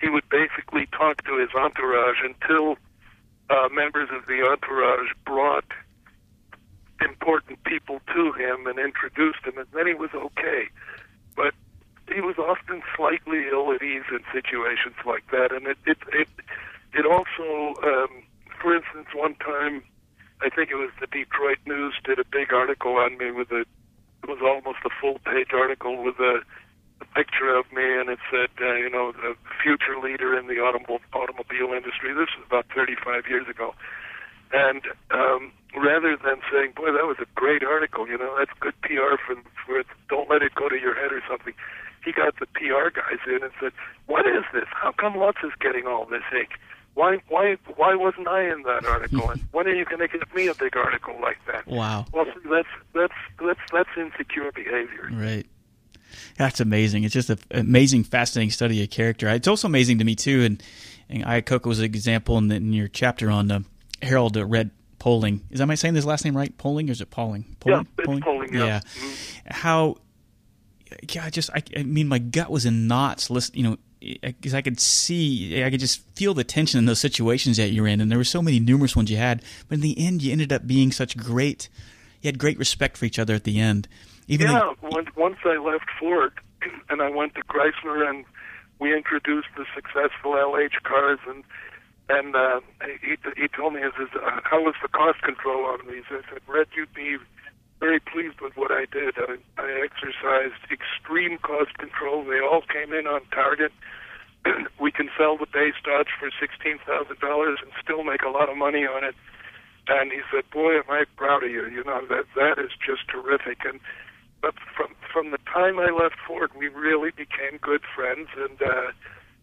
he 0.00 0.08
would 0.08 0.28
basically 0.28 0.86
talk 0.86 1.22
to 1.22 1.38
his 1.38 1.50
entourage 1.54 2.18
until 2.24 2.76
uh, 3.50 3.68
members 3.70 4.08
of 4.10 4.26
the 4.26 4.42
entourage 4.42 5.12
brought 5.24 5.70
important 7.00 7.62
people 7.62 8.00
to 8.12 8.32
him 8.32 8.66
and 8.66 8.80
introduced 8.80 9.44
him, 9.44 9.56
and 9.56 9.68
then 9.72 9.86
he 9.86 9.94
was 9.94 10.10
okay. 10.14 10.66
But 11.36 11.54
he 12.12 12.20
was 12.20 12.34
often 12.38 12.82
slightly 12.96 13.46
ill 13.52 13.70
at 13.70 13.82
ease 13.84 14.10
in 14.10 14.24
situations 14.32 14.96
like 15.06 15.30
that, 15.30 15.52
and 15.52 15.68
it 15.68 15.78
it 15.86 15.98
it, 16.12 16.28
it 16.92 17.06
also, 17.06 17.80
um, 17.86 18.24
for 18.60 18.74
instance, 18.74 19.06
one 19.14 19.36
time, 19.36 19.84
I 20.42 20.50
think 20.50 20.70
it 20.70 20.76
was 20.76 20.90
the 21.00 21.06
Detroit 21.06 21.58
News 21.66 21.94
did 22.04 22.18
a 22.18 22.24
big 22.24 22.52
article 22.52 22.96
on 22.96 23.18
me 23.18 23.30
with 23.30 23.50
a 23.50 23.64
it 24.24 24.28
was 24.28 24.40
almost 24.40 24.80
a 24.88 24.92
full 25.00 25.20
page 25.20 25.52
article 25.52 26.02
with 26.02 26.16
a, 26.18 26.40
a 27.00 27.06
picture 27.12 27.52
of 27.52 27.68
me, 27.76 27.84
and 27.84 28.08
it 28.08 28.18
said, 28.32 28.48
uh, 28.56 28.72
you 28.72 28.88
know, 28.88 29.12
the 29.12 29.36
future 29.60 30.00
leader 30.00 30.32
in 30.32 30.48
the 30.48 30.64
automobile 30.64 31.04
automobile 31.12 31.76
industry. 31.76 32.16
This 32.16 32.32
was 32.32 32.48
about 32.48 32.64
35 32.74 33.28
years 33.28 33.44
ago, 33.48 33.74
and 34.50 34.80
um, 35.12 35.52
rather 35.76 36.16
than 36.16 36.40
saying, 36.48 36.72
"Boy, 36.72 36.92
that 36.96 37.04
was 37.04 37.20
a 37.20 37.28
great 37.36 37.62
article," 37.62 38.08
you 38.08 38.16
know, 38.16 38.34
that's 38.38 38.52
good 38.60 38.74
PR 38.80 39.20
for 39.20 39.36
for 39.60 39.84
don't 40.08 40.30
let 40.30 40.40
it 40.40 40.54
go 40.54 40.68
to 40.68 40.80
your 40.80 40.96
head 40.96 41.12
or 41.12 41.20
something. 41.28 41.52
He 42.04 42.12
got 42.12 42.40
the 42.40 42.48
PR 42.56 42.88
guys 42.88 43.20
in 43.28 43.44
and 43.44 43.52
said, 43.60 43.72
"What 44.06 44.24
is 44.26 44.44
this? 44.56 44.68
How 44.72 44.92
come 44.92 45.18
Lutz 45.20 45.44
is 45.44 45.52
getting 45.60 45.86
all 45.86 46.06
this 46.06 46.24
ink? 46.32 46.56
Why 46.94 47.18
why 47.28 47.56
why 47.76 47.94
wasn't 47.94 48.28
I 48.28 48.50
in 48.50 48.62
that 48.62 48.86
article? 48.86 49.30
and 49.30 49.42
when 49.52 49.66
are 49.66 49.74
you 49.74 49.84
going 49.84 49.98
to 49.98 50.08
give 50.08 50.34
me 50.34 50.48
a 50.48 50.54
big 50.54 50.76
article 50.76 51.16
like 51.20 51.38
that?" 51.46 51.66
Wow. 51.66 52.06
Well, 52.12 52.24
see, 52.26 52.48
that's 52.48 52.68
that's 52.94 53.12
that's 53.40 53.60
that's 53.72 53.90
insecure 53.96 54.52
behavior. 54.52 55.10
Right. 55.12 55.46
That's 56.36 56.60
amazing. 56.60 57.04
It's 57.04 57.14
just 57.14 57.30
an 57.30 57.38
amazing, 57.50 58.04
fascinating 58.04 58.50
study 58.50 58.82
of 58.82 58.90
character. 58.90 59.28
It's 59.28 59.48
also 59.48 59.68
amazing 59.68 59.98
to 59.98 60.04
me 60.04 60.14
too, 60.14 60.42
and, 60.42 60.62
and 61.08 61.24
Iacocca 61.24 61.66
was 61.66 61.78
an 61.78 61.84
example 61.84 62.38
in, 62.38 62.48
the, 62.48 62.56
in 62.56 62.72
your 62.72 62.88
chapter 62.88 63.30
on 63.30 63.50
uh, 63.50 63.60
Harold 64.02 64.36
uh, 64.36 64.44
Red 64.44 64.70
Polling. 64.98 65.42
Is 65.50 65.60
am 65.60 65.70
I 65.70 65.74
saying 65.74 65.94
his 65.94 66.06
last 66.06 66.24
name 66.24 66.36
right? 66.36 66.56
Polling 66.56 66.88
or 66.88 66.92
is 66.92 67.00
it 67.00 67.10
Pauling? 67.10 67.56
Poling? 67.60 67.86
Yeah, 67.98 68.04
Poling. 68.04 68.22
Poling 68.22 68.54
yeah. 68.54 68.64
yeah. 68.64 68.80
Mm-hmm. 68.80 69.48
How? 69.50 69.96
Yeah, 71.10 71.24
I 71.24 71.30
just 71.30 71.50
I, 71.50 71.62
I, 71.76 71.82
mean, 71.82 72.08
my 72.08 72.18
gut 72.18 72.50
was 72.50 72.64
in 72.64 72.86
knots. 72.86 73.30
Listen, 73.30 73.56
you 73.56 73.64
know, 73.64 73.76
because 74.22 74.54
I 74.54 74.62
could 74.62 74.80
see, 74.80 75.64
I 75.64 75.70
could 75.70 75.80
just 75.80 76.00
feel 76.14 76.34
the 76.34 76.44
tension 76.44 76.78
in 76.78 76.84
those 76.86 77.00
situations 77.00 77.56
that 77.56 77.68
you're 77.68 77.86
in, 77.86 78.00
and 78.00 78.10
there 78.10 78.18
were 78.18 78.24
so 78.24 78.42
many 78.42 78.60
numerous 78.60 78.94
ones 78.94 79.10
you 79.10 79.16
had. 79.16 79.42
But 79.68 79.76
in 79.76 79.80
the 79.80 79.98
end, 79.98 80.22
you 80.22 80.32
ended 80.32 80.52
up 80.52 80.66
being 80.66 80.92
such 80.92 81.16
great. 81.16 81.68
You 82.20 82.28
had 82.28 82.38
great 82.38 82.58
respect 82.58 82.96
for 82.96 83.04
each 83.04 83.18
other 83.18 83.34
at 83.34 83.44
the 83.44 83.58
end. 83.58 83.88
Even 84.28 84.50
yeah. 84.50 84.72
Though, 84.82 84.88
once, 84.88 85.08
once 85.16 85.36
I 85.44 85.56
left 85.56 85.86
Ford, 85.98 86.32
and 86.90 87.02
I 87.02 87.10
went 87.10 87.34
to 87.34 87.42
Chrysler, 87.42 88.08
and 88.08 88.24
we 88.78 88.96
introduced 88.96 89.48
the 89.56 89.64
successful 89.74 90.32
LH 90.32 90.82
cars, 90.82 91.18
and 91.28 91.44
and 92.08 92.36
uh, 92.36 92.60
he 93.00 93.16
he 93.36 93.48
told 93.48 93.74
me, 93.74 93.80
"Is 93.80 93.92
uh, 93.98 94.40
how 94.44 94.62
was 94.62 94.74
the 94.82 94.88
cost 94.88 95.22
control 95.22 95.64
on 95.64 95.80
these?" 95.88 96.04
I 96.10 96.20
said, 96.30 96.42
"Red, 96.46 96.66
you'd 96.76 96.92
be 96.92 97.16
very 97.80 98.00
pleased 98.00 98.40
with 98.40 98.56
what 98.56 98.70
I 98.70 98.86
did. 98.90 99.14
I, 99.18 99.36
I 99.58 99.84
exercised 99.84 100.60
extreme 100.70 101.38
cost 101.38 101.76
control. 101.78 102.24
They 102.24 102.40
all 102.40 102.62
came 102.62 102.92
in 102.92 103.06
on 103.06 103.20
target. 103.32 103.72
we 104.80 104.90
can 104.92 105.10
sell 105.16 105.36
the 105.36 105.46
base 105.46 105.74
Dodge 105.84 106.12
for 106.18 106.30
sixteen 106.40 106.78
thousand 106.86 107.20
dollars 107.20 107.58
and 107.62 107.72
still 107.82 108.04
make 108.04 108.22
a 108.22 108.30
lot 108.30 108.48
of 108.48 108.56
money 108.56 108.86
on 108.86 109.04
it." 109.04 109.14
And 109.88 110.12
he 110.12 110.20
said, 110.32 110.48
"Boy, 110.50 110.76
am 110.76 110.88
I 110.88 111.04
proud 111.16 111.44
of 111.44 111.50
you. 111.50 111.66
You 111.68 111.84
know 111.84 112.06
that 112.08 112.24
that 112.36 112.58
is 112.58 112.70
just 112.84 113.08
terrific." 113.08 113.64
And 113.64 113.80
but 114.40 114.54
from 114.76 114.94
from 115.12 115.30
the 115.30 115.38
time 115.52 115.78
I 115.78 115.90
left 115.90 116.16
Ford, 116.26 116.50
we 116.56 116.68
really 116.68 117.10
became 117.10 117.58
good 117.60 117.82
friends 117.94 118.28
and. 118.36 118.60
uh 118.62 118.92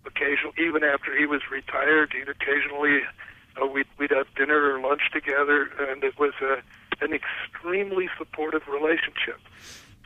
occasionally, 0.05 0.55
even 0.59 0.83
after 0.83 1.15
he 1.17 1.25
was 1.25 1.41
retired, 1.51 2.13
he'd 2.13 2.29
occasionally 2.29 3.01
uh, 3.61 3.65
we'd 3.65 3.87
we'd 3.97 4.11
have 4.11 4.27
dinner 4.35 4.73
or 4.73 4.79
lunch 4.79 5.01
together, 5.13 5.69
and 5.79 6.03
it 6.03 6.17
was 6.19 6.33
a 6.41 6.61
an 7.01 7.13
extremely 7.13 8.09
supportive 8.17 8.67
relationship. 8.67 9.39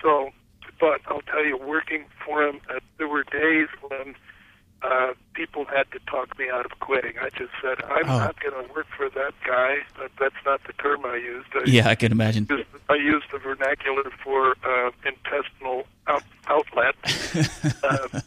So, 0.01 0.31
but 0.79 1.01
I'll 1.07 1.21
tell 1.21 1.45
you, 1.45 1.57
working 1.57 2.05
for 2.25 2.43
him, 2.43 2.61
uh, 2.69 2.79
there 2.97 3.07
were 3.07 3.23
days 3.23 3.67
when 3.87 4.15
uh, 4.81 5.13
people 5.33 5.65
had 5.65 5.89
to 5.91 5.99
talk 6.09 6.37
me 6.37 6.49
out 6.49 6.65
of 6.65 6.79
quitting. 6.79 7.13
I 7.19 7.29
just 7.29 7.51
said, 7.61 7.83
I'm 7.85 8.09
oh. 8.09 8.19
not 8.19 8.39
going 8.39 8.53
to 8.53 8.73
work 8.73 8.87
for 8.95 9.09
that 9.09 9.33
guy. 9.45 9.77
But 9.97 10.11
that's 10.19 10.35
not 10.45 10.61
the 10.65 10.73
term 10.73 11.05
I 11.05 11.15
used. 11.15 11.47
I 11.55 11.63
yeah, 11.65 11.87
I 11.87 11.95
can 11.95 12.11
imagine. 12.11 12.47
Used, 12.49 12.65
I 12.89 12.95
used 12.95 13.25
the 13.31 13.39
vernacular 13.39 14.03
for 14.23 14.55
uh, 14.63 14.91
intestinal 15.05 15.85
out, 16.07 16.23
outlet. 16.47 16.95
uh, 17.83 18.21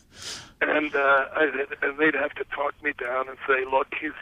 and 0.60 0.94
uh, 0.94 1.24
I, 1.32 1.66
and 1.82 1.98
they'd 1.98 2.14
have 2.14 2.34
to 2.34 2.44
talk 2.54 2.74
me 2.82 2.92
down 3.00 3.28
and 3.28 3.38
say, 3.46 3.64
"Look, 3.70 3.88
he's 4.00 4.12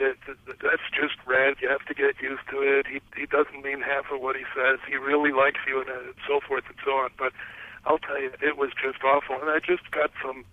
it, 0.00 0.16
that's 0.46 0.88
just 0.94 1.14
red. 1.26 1.56
You 1.60 1.68
have 1.68 1.84
to 1.86 1.94
get 1.94 2.20
used 2.20 2.42
to 2.50 2.60
it. 2.60 2.86
He 2.86 3.00
he 3.16 3.26
doesn't 3.26 3.62
mean 3.62 3.80
half 3.80 4.10
of 4.12 4.20
what 4.20 4.36
he 4.36 4.44
says. 4.54 4.78
He 4.88 4.96
really 4.96 5.32
likes 5.32 5.60
you, 5.66 5.80
and 5.80 5.88
uh, 5.88 6.12
so 6.26 6.40
forth 6.46 6.64
and 6.68 6.78
so 6.84 6.92
on." 6.92 7.10
But 7.18 7.32
I'll 7.84 7.98
tell 7.98 8.20
you, 8.20 8.30
it 8.40 8.56
was 8.56 8.70
just 8.80 9.02
awful. 9.04 9.36
And 9.40 9.50
I 9.50 9.58
just 9.58 9.90
got 9.90 10.10
some 10.22 10.44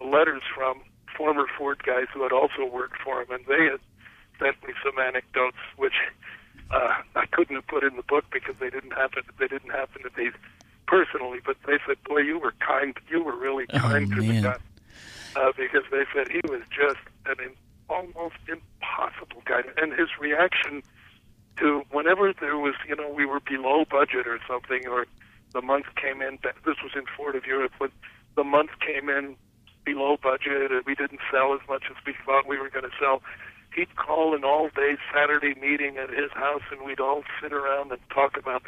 letters 0.00 0.42
from 0.54 0.82
former 1.16 1.46
Ford 1.56 1.82
guys 1.84 2.06
who 2.12 2.22
had 2.22 2.32
also 2.32 2.64
worked 2.64 3.00
for 3.02 3.22
him, 3.22 3.30
and 3.30 3.44
they 3.46 3.64
had 3.64 3.80
sent 4.38 4.56
me 4.66 4.74
some 4.84 4.98
anecdotes 4.98 5.60
which 5.76 5.94
uh, 6.70 6.94
I 7.14 7.26
couldn't 7.26 7.56
have 7.56 7.66
put 7.66 7.84
in 7.84 7.96
the 7.96 8.02
book 8.02 8.24
because 8.32 8.56
they 8.58 8.70
didn't 8.70 8.92
happen. 8.92 9.22
They 9.38 9.48
didn't 9.48 9.70
happen 9.70 10.02
to 10.02 10.10
me 10.16 10.30
personally, 10.86 11.40
but 11.44 11.56
they 11.66 11.78
said, 11.86 12.02
"Boy, 12.04 12.20
you 12.20 12.38
were 12.38 12.54
kind. 12.60 12.96
You 13.08 13.22
were 13.22 13.36
really 13.36 13.66
oh, 13.72 13.78
kind 13.78 14.10
oh, 14.12 14.16
to 14.16 14.22
the 14.22 14.40
guy." 14.40 14.56
uh, 15.36 15.52
because 15.56 15.84
they 15.90 16.04
said 16.14 16.28
he 16.30 16.40
was 16.48 16.62
just 16.70 17.00
an 17.26 17.36
almost 17.92 18.36
impossible 18.48 19.42
guy. 19.44 19.62
And 19.76 19.92
his 19.92 20.08
reaction 20.20 20.82
to 21.58 21.82
whenever 21.90 22.32
there 22.32 22.56
was, 22.56 22.74
you 22.88 22.96
know, 22.96 23.10
we 23.10 23.26
were 23.26 23.40
below 23.40 23.84
budget 23.84 24.26
or 24.26 24.38
something, 24.48 24.86
or 24.88 25.06
the 25.52 25.62
month 25.62 25.86
came 25.96 26.22
in, 26.22 26.38
this 26.64 26.76
was 26.82 26.92
in 26.96 27.04
Ford 27.16 27.36
of 27.36 27.44
Europe, 27.44 27.72
when 27.78 27.90
the 28.36 28.44
month 28.44 28.70
came 28.80 29.08
in 29.08 29.36
below 29.84 30.16
budget 30.16 30.70
and 30.70 30.82
we 30.86 30.94
didn't 30.94 31.20
sell 31.30 31.54
as 31.54 31.60
much 31.68 31.84
as 31.90 31.96
we 32.06 32.14
thought 32.24 32.48
we 32.48 32.58
were 32.58 32.70
going 32.70 32.84
to 32.84 32.96
sell, 32.98 33.22
he'd 33.74 33.94
call 33.96 34.34
an 34.34 34.44
all-day 34.44 34.96
Saturday 35.12 35.54
meeting 35.60 35.96
at 35.98 36.10
his 36.10 36.30
house 36.32 36.62
and 36.70 36.86
we'd 36.86 37.00
all 37.00 37.22
sit 37.42 37.52
around 37.52 37.90
and 37.92 38.00
talk 38.10 38.36
about 38.36 38.62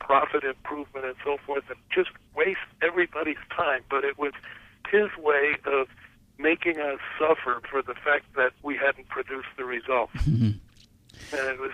profit 0.00 0.44
improvement 0.44 1.04
and 1.06 1.14
so 1.24 1.36
forth 1.46 1.64
and 1.68 1.78
just 1.94 2.10
waste 2.34 2.58
everybody's 2.82 3.42
time. 3.54 3.82
But 3.88 4.04
it 4.04 4.18
was 4.18 4.32
his 4.90 5.08
way 5.18 5.56
of 5.64 5.88
making 6.38 6.78
us 6.78 6.98
suffer 7.18 7.60
for 7.70 7.82
the 7.82 7.94
fact 7.94 8.26
that 8.36 8.52
we 8.62 8.76
hadn't 8.76 9.08
produced 9.08 9.48
the 9.56 9.64
results. 9.64 10.12
And 11.32 11.48
it 11.48 11.60
was, 11.60 11.70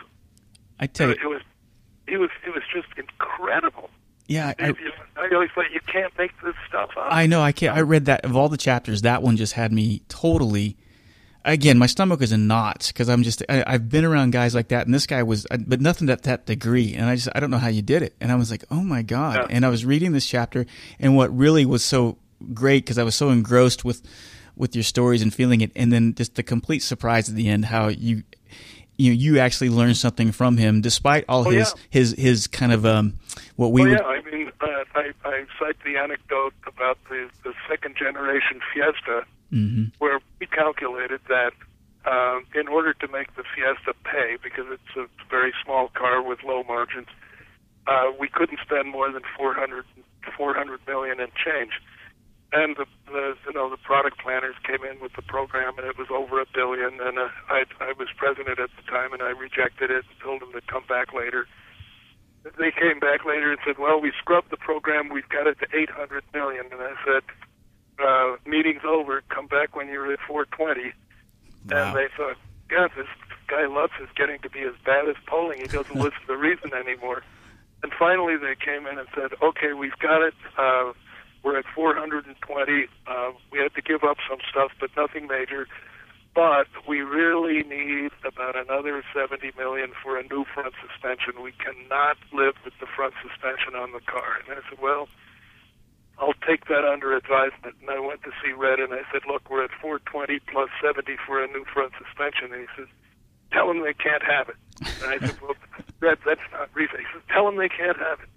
I 0.78 0.86
tell 0.86 1.08
you, 1.08 1.14
it 1.14 1.26
was, 1.26 1.40
it 2.06 2.18
was, 2.18 2.28
it 2.46 2.50
was 2.50 2.62
just 2.72 2.88
incredible. 2.96 3.88
Yeah, 4.26 4.52
I, 4.60 4.74
I 5.16 5.28
always 5.32 5.50
thought 5.54 5.72
you 5.72 5.80
can't 5.86 6.16
make 6.16 6.30
this 6.40 6.54
stuff 6.68 6.90
up. 6.96 7.08
I 7.10 7.26
know 7.26 7.42
I 7.42 7.50
can't. 7.50 7.76
I 7.76 7.80
read 7.80 8.04
that 8.04 8.24
of 8.24 8.36
all 8.36 8.48
the 8.48 8.56
chapters, 8.56 9.02
that 9.02 9.22
one 9.22 9.36
just 9.36 9.54
had 9.54 9.72
me 9.72 10.02
totally. 10.08 10.76
Again, 11.44 11.78
my 11.78 11.86
stomach 11.86 12.22
is 12.22 12.30
in 12.30 12.46
knots 12.46 12.88
because 12.92 13.08
I'm 13.08 13.24
just. 13.24 13.42
I, 13.48 13.64
have 13.66 13.88
been 13.88 14.04
around 14.04 14.30
guys 14.30 14.54
like 14.54 14.68
that, 14.68 14.86
and 14.86 14.94
this 14.94 15.06
guy 15.06 15.24
was, 15.24 15.48
uh, 15.50 15.56
but 15.66 15.80
nothing 15.80 16.06
to 16.06 16.14
that 16.14 16.46
degree. 16.46 16.94
And 16.94 17.06
I 17.06 17.16
just, 17.16 17.28
I 17.34 17.40
don't 17.40 17.50
know 17.50 17.58
how 17.58 17.68
you 17.68 17.82
did 17.82 18.02
it. 18.02 18.14
And 18.20 18.30
I 18.30 18.36
was 18.36 18.52
like, 18.52 18.62
oh 18.70 18.82
my 18.82 19.02
god. 19.02 19.36
Yeah. 19.36 19.46
And 19.50 19.66
I 19.66 19.68
was 19.68 19.84
reading 19.84 20.12
this 20.12 20.26
chapter, 20.26 20.64
and 21.00 21.16
what 21.16 21.36
really 21.36 21.64
was 21.64 21.82
so 21.82 22.16
great 22.54 22.84
because 22.84 22.98
I 22.98 23.02
was 23.02 23.16
so 23.16 23.30
engrossed 23.30 23.84
with 23.84 24.00
with 24.60 24.76
your 24.76 24.84
stories 24.84 25.22
and 25.22 25.32
feeling 25.32 25.62
it, 25.62 25.72
and 25.74 25.92
then 25.92 26.14
just 26.14 26.34
the 26.34 26.42
complete 26.42 26.80
surprise 26.80 27.28
at 27.28 27.34
the 27.34 27.48
end 27.48 27.64
how 27.64 27.88
you 27.88 28.22
you 29.00 29.12
you 29.12 29.38
actually 29.38 29.70
learned 29.70 29.96
something 29.96 30.30
from 30.30 30.58
him 30.58 30.82
despite 30.82 31.24
all 31.28 31.48
oh, 31.48 31.50
his, 31.50 31.74
yeah. 31.74 31.82
his 31.88 32.14
his 32.18 32.46
kind 32.46 32.72
of 32.72 32.84
um 32.84 33.14
what 33.56 33.72
we 33.72 33.82
oh, 33.82 33.84
would. 33.86 33.98
Yeah, 33.98 34.04
I 34.04 34.22
mean, 34.30 34.52
uh, 34.60 34.84
I 34.94 35.12
I 35.24 35.46
cite 35.58 35.76
the 35.84 35.96
anecdote 35.96 36.54
about 36.66 36.98
the 37.08 37.28
the 37.42 37.54
second 37.68 37.96
generation 37.96 38.60
Fiesta, 38.72 39.24
mm-hmm. 39.50 39.84
where 39.98 40.20
we 40.38 40.46
calculated 40.46 41.20
that. 41.28 41.52
Um, 42.06 42.46
in 42.54 42.66
order 42.66 42.94
to 42.94 43.08
make 43.08 43.36
the 43.36 43.44
Fiesta 43.54 43.92
pay, 44.04 44.38
because 44.42 44.64
it's 44.70 44.96
a 44.96 45.04
very 45.28 45.52
small 45.62 45.88
car 45.88 46.22
with 46.22 46.42
low 46.42 46.62
margins, 46.62 47.08
uh, 47.86 48.10
we 48.18 48.26
couldn't 48.26 48.58
spend 48.64 48.88
more 48.88 49.12
than 49.12 49.20
400, 49.36 49.84
400 50.34 50.80
million 50.86 51.20
in 51.20 51.28
change 51.36 51.72
and 52.52 52.76
the, 52.76 52.86
the 53.06 53.36
you 53.46 53.52
know 53.52 53.70
the 53.70 53.76
product 53.76 54.18
planners 54.18 54.56
came 54.64 54.84
in 54.84 55.00
with 55.00 55.12
the 55.14 55.22
program 55.22 55.78
and 55.78 55.86
it 55.86 55.96
was 55.96 56.08
over 56.10 56.40
a 56.40 56.46
billion 56.52 57.00
and 57.00 57.18
uh, 57.18 57.28
I 57.48 57.64
I 57.80 57.92
was 57.98 58.08
president 58.16 58.58
at 58.58 58.70
the 58.76 58.90
time 58.90 59.12
and 59.12 59.22
I 59.22 59.30
rejected 59.30 59.90
it 59.90 60.04
and 60.08 60.20
told 60.22 60.42
them 60.42 60.52
to 60.52 60.60
come 60.62 60.84
back 60.88 61.12
later 61.12 61.46
they 62.42 62.70
came 62.70 62.98
back 63.00 63.24
later 63.24 63.50
and 63.50 63.60
said, 63.64 63.78
"Well, 63.78 64.00
we 64.00 64.12
scrubbed 64.18 64.50
the 64.50 64.56
program. 64.56 65.08
We've 65.08 65.28
got 65.28 65.46
it 65.46 65.58
to 65.60 65.66
800 65.76 66.24
million." 66.32 66.66
And 66.72 66.80
I 66.80 66.94
said, 67.04 67.22
uh, 68.02 68.36
"Meeting's 68.46 68.84
over. 68.84 69.22
Come 69.28 69.46
back 69.46 69.76
when 69.76 69.88
you're 69.88 70.10
at 70.12 70.20
420." 70.20 70.92
Wow. 71.68 71.88
And 71.88 71.96
they 71.96 72.08
thought, 72.16 72.36
"God, 72.68 72.90
this 72.96 73.08
guy 73.46 73.66
Lutz 73.66 73.92
is 74.00 74.08
getting 74.16 74.38
to 74.40 74.50
be 74.50 74.60
as 74.60 74.74
bad 74.84 75.08
as 75.08 75.16
Poling. 75.26 75.60
He 75.60 75.66
doesn't 75.66 75.94
listen 76.06 76.20
to 76.26 76.36
reason 76.36 76.72
anymore." 76.72 77.22
And 77.82 77.92
finally, 77.98 78.36
they 78.36 78.54
came 78.54 78.86
in 78.86 78.98
and 78.98 79.08
said, 79.14 79.32
"Okay, 79.42 79.72
we've 79.74 79.98
got 79.98 80.22
it. 80.22 80.34
Uh, 80.56 80.92
we're 81.42 81.58
at 81.58 81.64
420. 81.74 82.86
Uh, 83.06 83.32
we 83.50 83.58
had 83.58 83.74
to 83.74 83.82
give 83.82 84.04
up 84.04 84.18
some 84.28 84.38
stuff, 84.50 84.72
but 84.80 84.90
nothing 84.96 85.26
major." 85.26 85.66
but 86.34 86.66
we 86.86 87.00
really 87.00 87.62
need 87.64 88.10
about 88.24 88.54
another 88.56 89.02
70 89.14 89.52
million 89.58 89.92
for 90.02 90.16
a 90.18 90.22
new 90.22 90.44
front 90.54 90.74
suspension. 90.80 91.42
We 91.42 91.52
cannot 91.52 92.16
live 92.32 92.54
with 92.64 92.74
the 92.78 92.86
front 92.86 93.14
suspension 93.22 93.74
on 93.74 93.92
the 93.92 94.00
car. 94.00 94.38
And 94.46 94.58
I 94.58 94.62
said, 94.68 94.78
well, 94.80 95.08
I'll 96.18 96.38
take 96.46 96.66
that 96.66 96.84
under 96.84 97.16
advisement. 97.16 97.76
And 97.80 97.90
I 97.90 97.98
went 97.98 98.22
to 98.22 98.30
see 98.42 98.52
Red 98.52 98.78
and 98.78 98.92
I 98.92 99.02
said, 99.12 99.22
look, 99.26 99.50
we're 99.50 99.64
at 99.64 99.70
420 99.82 100.38
plus 100.52 100.70
70 100.82 101.16
for 101.26 101.42
a 101.42 101.48
new 101.48 101.64
front 101.64 101.92
suspension. 101.98 102.52
And 102.52 102.62
he 102.62 102.68
says, 102.76 102.88
tell 103.52 103.66
them 103.66 103.82
they 103.82 103.94
can't 103.94 104.22
have 104.22 104.48
it. 104.48 104.56
And 105.02 105.10
I 105.10 105.18
said, 105.18 105.40
well, 105.42 105.56
Red, 106.00 106.18
that's 106.24 106.46
not 106.52 106.70
reason. 106.74 106.98
He 106.98 107.06
says, 107.12 107.22
tell 107.28 107.44
them 107.44 107.56
they 107.56 107.68
can't 107.68 107.98
have 107.98 108.20
it. 108.20 108.28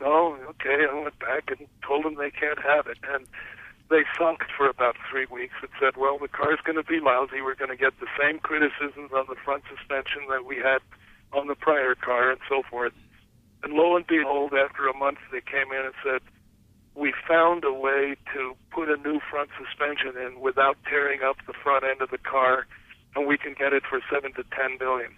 No, 0.00 0.36
okay. 0.50 0.86
I 0.90 0.94
went 0.94 1.18
back 1.18 1.50
and 1.50 1.66
told 1.86 2.04
them 2.04 2.14
they 2.14 2.30
can't 2.30 2.58
have 2.60 2.86
it. 2.86 2.98
And 3.12 3.26
they 3.90 4.04
sulked 4.16 4.50
for 4.56 4.68
about 4.68 4.96
three 5.10 5.26
weeks 5.30 5.54
and 5.60 5.70
said, 5.80 5.96
well, 5.96 6.18
the 6.18 6.28
car's 6.28 6.60
going 6.64 6.76
to 6.76 6.84
be 6.84 7.00
lousy. 7.00 7.40
We're 7.40 7.54
going 7.54 7.70
to 7.70 7.76
get 7.76 7.98
the 8.00 8.06
same 8.20 8.38
criticisms 8.38 9.10
on 9.14 9.26
the 9.28 9.36
front 9.44 9.64
suspension 9.68 10.28
that 10.28 10.44
we 10.44 10.56
had 10.56 10.80
on 11.32 11.46
the 11.48 11.54
prior 11.54 11.94
car 11.94 12.30
and 12.30 12.40
so 12.48 12.62
forth. 12.70 12.92
And 13.62 13.72
lo 13.72 13.96
and 13.96 14.06
behold, 14.06 14.52
after 14.54 14.86
a 14.86 14.96
month, 14.96 15.18
they 15.32 15.40
came 15.40 15.72
in 15.72 15.84
and 15.84 15.94
said, 16.04 16.20
we 16.94 17.12
found 17.26 17.64
a 17.64 17.72
way 17.72 18.16
to 18.34 18.54
put 18.70 18.88
a 18.88 18.96
new 18.96 19.20
front 19.30 19.50
suspension 19.58 20.20
in 20.20 20.40
without 20.40 20.76
tearing 20.88 21.20
up 21.22 21.36
the 21.46 21.52
front 21.52 21.84
end 21.84 22.02
of 22.02 22.10
the 22.10 22.18
car, 22.18 22.66
and 23.14 23.26
we 23.26 23.38
can 23.38 23.54
get 23.54 23.72
it 23.72 23.84
for 23.88 24.00
seven 24.12 24.32
to 24.34 24.44
ten 24.54 24.78
billion. 24.78 25.14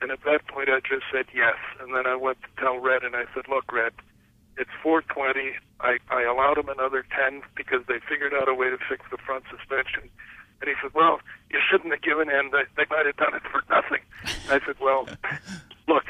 And 0.00 0.10
at 0.10 0.24
that 0.24 0.46
point, 0.48 0.70
I 0.70 0.80
just 0.80 1.04
said 1.12 1.26
yes. 1.34 1.56
And 1.78 1.94
then 1.94 2.06
I 2.06 2.16
went 2.16 2.38
to 2.42 2.48
tell 2.60 2.78
Red, 2.78 3.02
and 3.02 3.14
I 3.14 3.24
said, 3.34 3.44
look, 3.48 3.70
Red, 3.70 3.92
it's 4.56 4.70
420. 4.82 5.56
I, 5.80 5.98
I 6.10 6.22
allowed 6.22 6.58
him 6.58 6.68
another 6.68 7.04
10 7.16 7.42
because 7.56 7.80
they 7.88 8.00
figured 8.08 8.34
out 8.34 8.48
a 8.48 8.54
way 8.54 8.70
to 8.70 8.78
fix 8.88 9.04
the 9.10 9.18
front 9.18 9.44
suspension. 9.50 10.08
And 10.60 10.68
he 10.68 10.74
said, 10.82 10.92
well, 10.94 11.20
you 11.50 11.58
shouldn't 11.70 11.92
have 11.92 12.02
given 12.02 12.28
in. 12.28 12.50
They, 12.52 12.64
they 12.76 12.84
might 12.90 13.06
have 13.06 13.16
done 13.16 13.34
it 13.34 13.42
for 13.50 13.62
nothing. 13.70 14.04
And 14.44 14.62
I 14.62 14.66
said, 14.66 14.76
well, 14.80 15.08
look, 15.88 16.04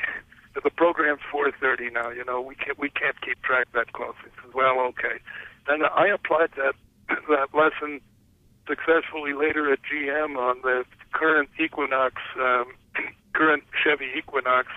the 0.62 0.70
program's 0.70 1.20
430 1.30 1.90
now. 1.94 2.10
You 2.10 2.24
know, 2.24 2.40
we 2.40 2.54
can't 2.56 2.78
we 2.78 2.90
can't 2.90 3.20
keep 3.20 3.40
track 3.42 3.68
that 3.74 3.92
close. 3.92 4.14
He 4.24 4.30
said, 4.42 4.54
well, 4.54 4.80
okay. 4.90 5.22
And 5.68 5.84
I 5.84 6.08
applied 6.08 6.50
that 6.56 6.74
that 7.08 7.54
lesson 7.54 8.00
successfully 8.66 9.32
later 9.32 9.72
at 9.72 9.80
GM 9.82 10.36
on 10.36 10.60
the 10.62 10.84
current 11.12 11.48
Equinox, 11.58 12.14
um, 12.38 12.72
current 13.32 13.64
Chevy 13.82 14.10
Equinox 14.16 14.68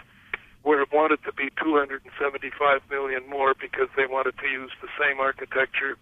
where 0.63 0.82
it 0.82 0.91
wanted 0.91 1.24
to 1.24 1.34
be 1.34 1.51
275 1.62 2.82
million 2.89 3.29
more 3.29 3.53
because 3.53 3.88
they 3.96 4.08
wanted 4.08 4.36
to 4.39 4.48
use 4.48 4.72
the 4.82 4.88
same 5.00 5.20
architecture 5.20 5.98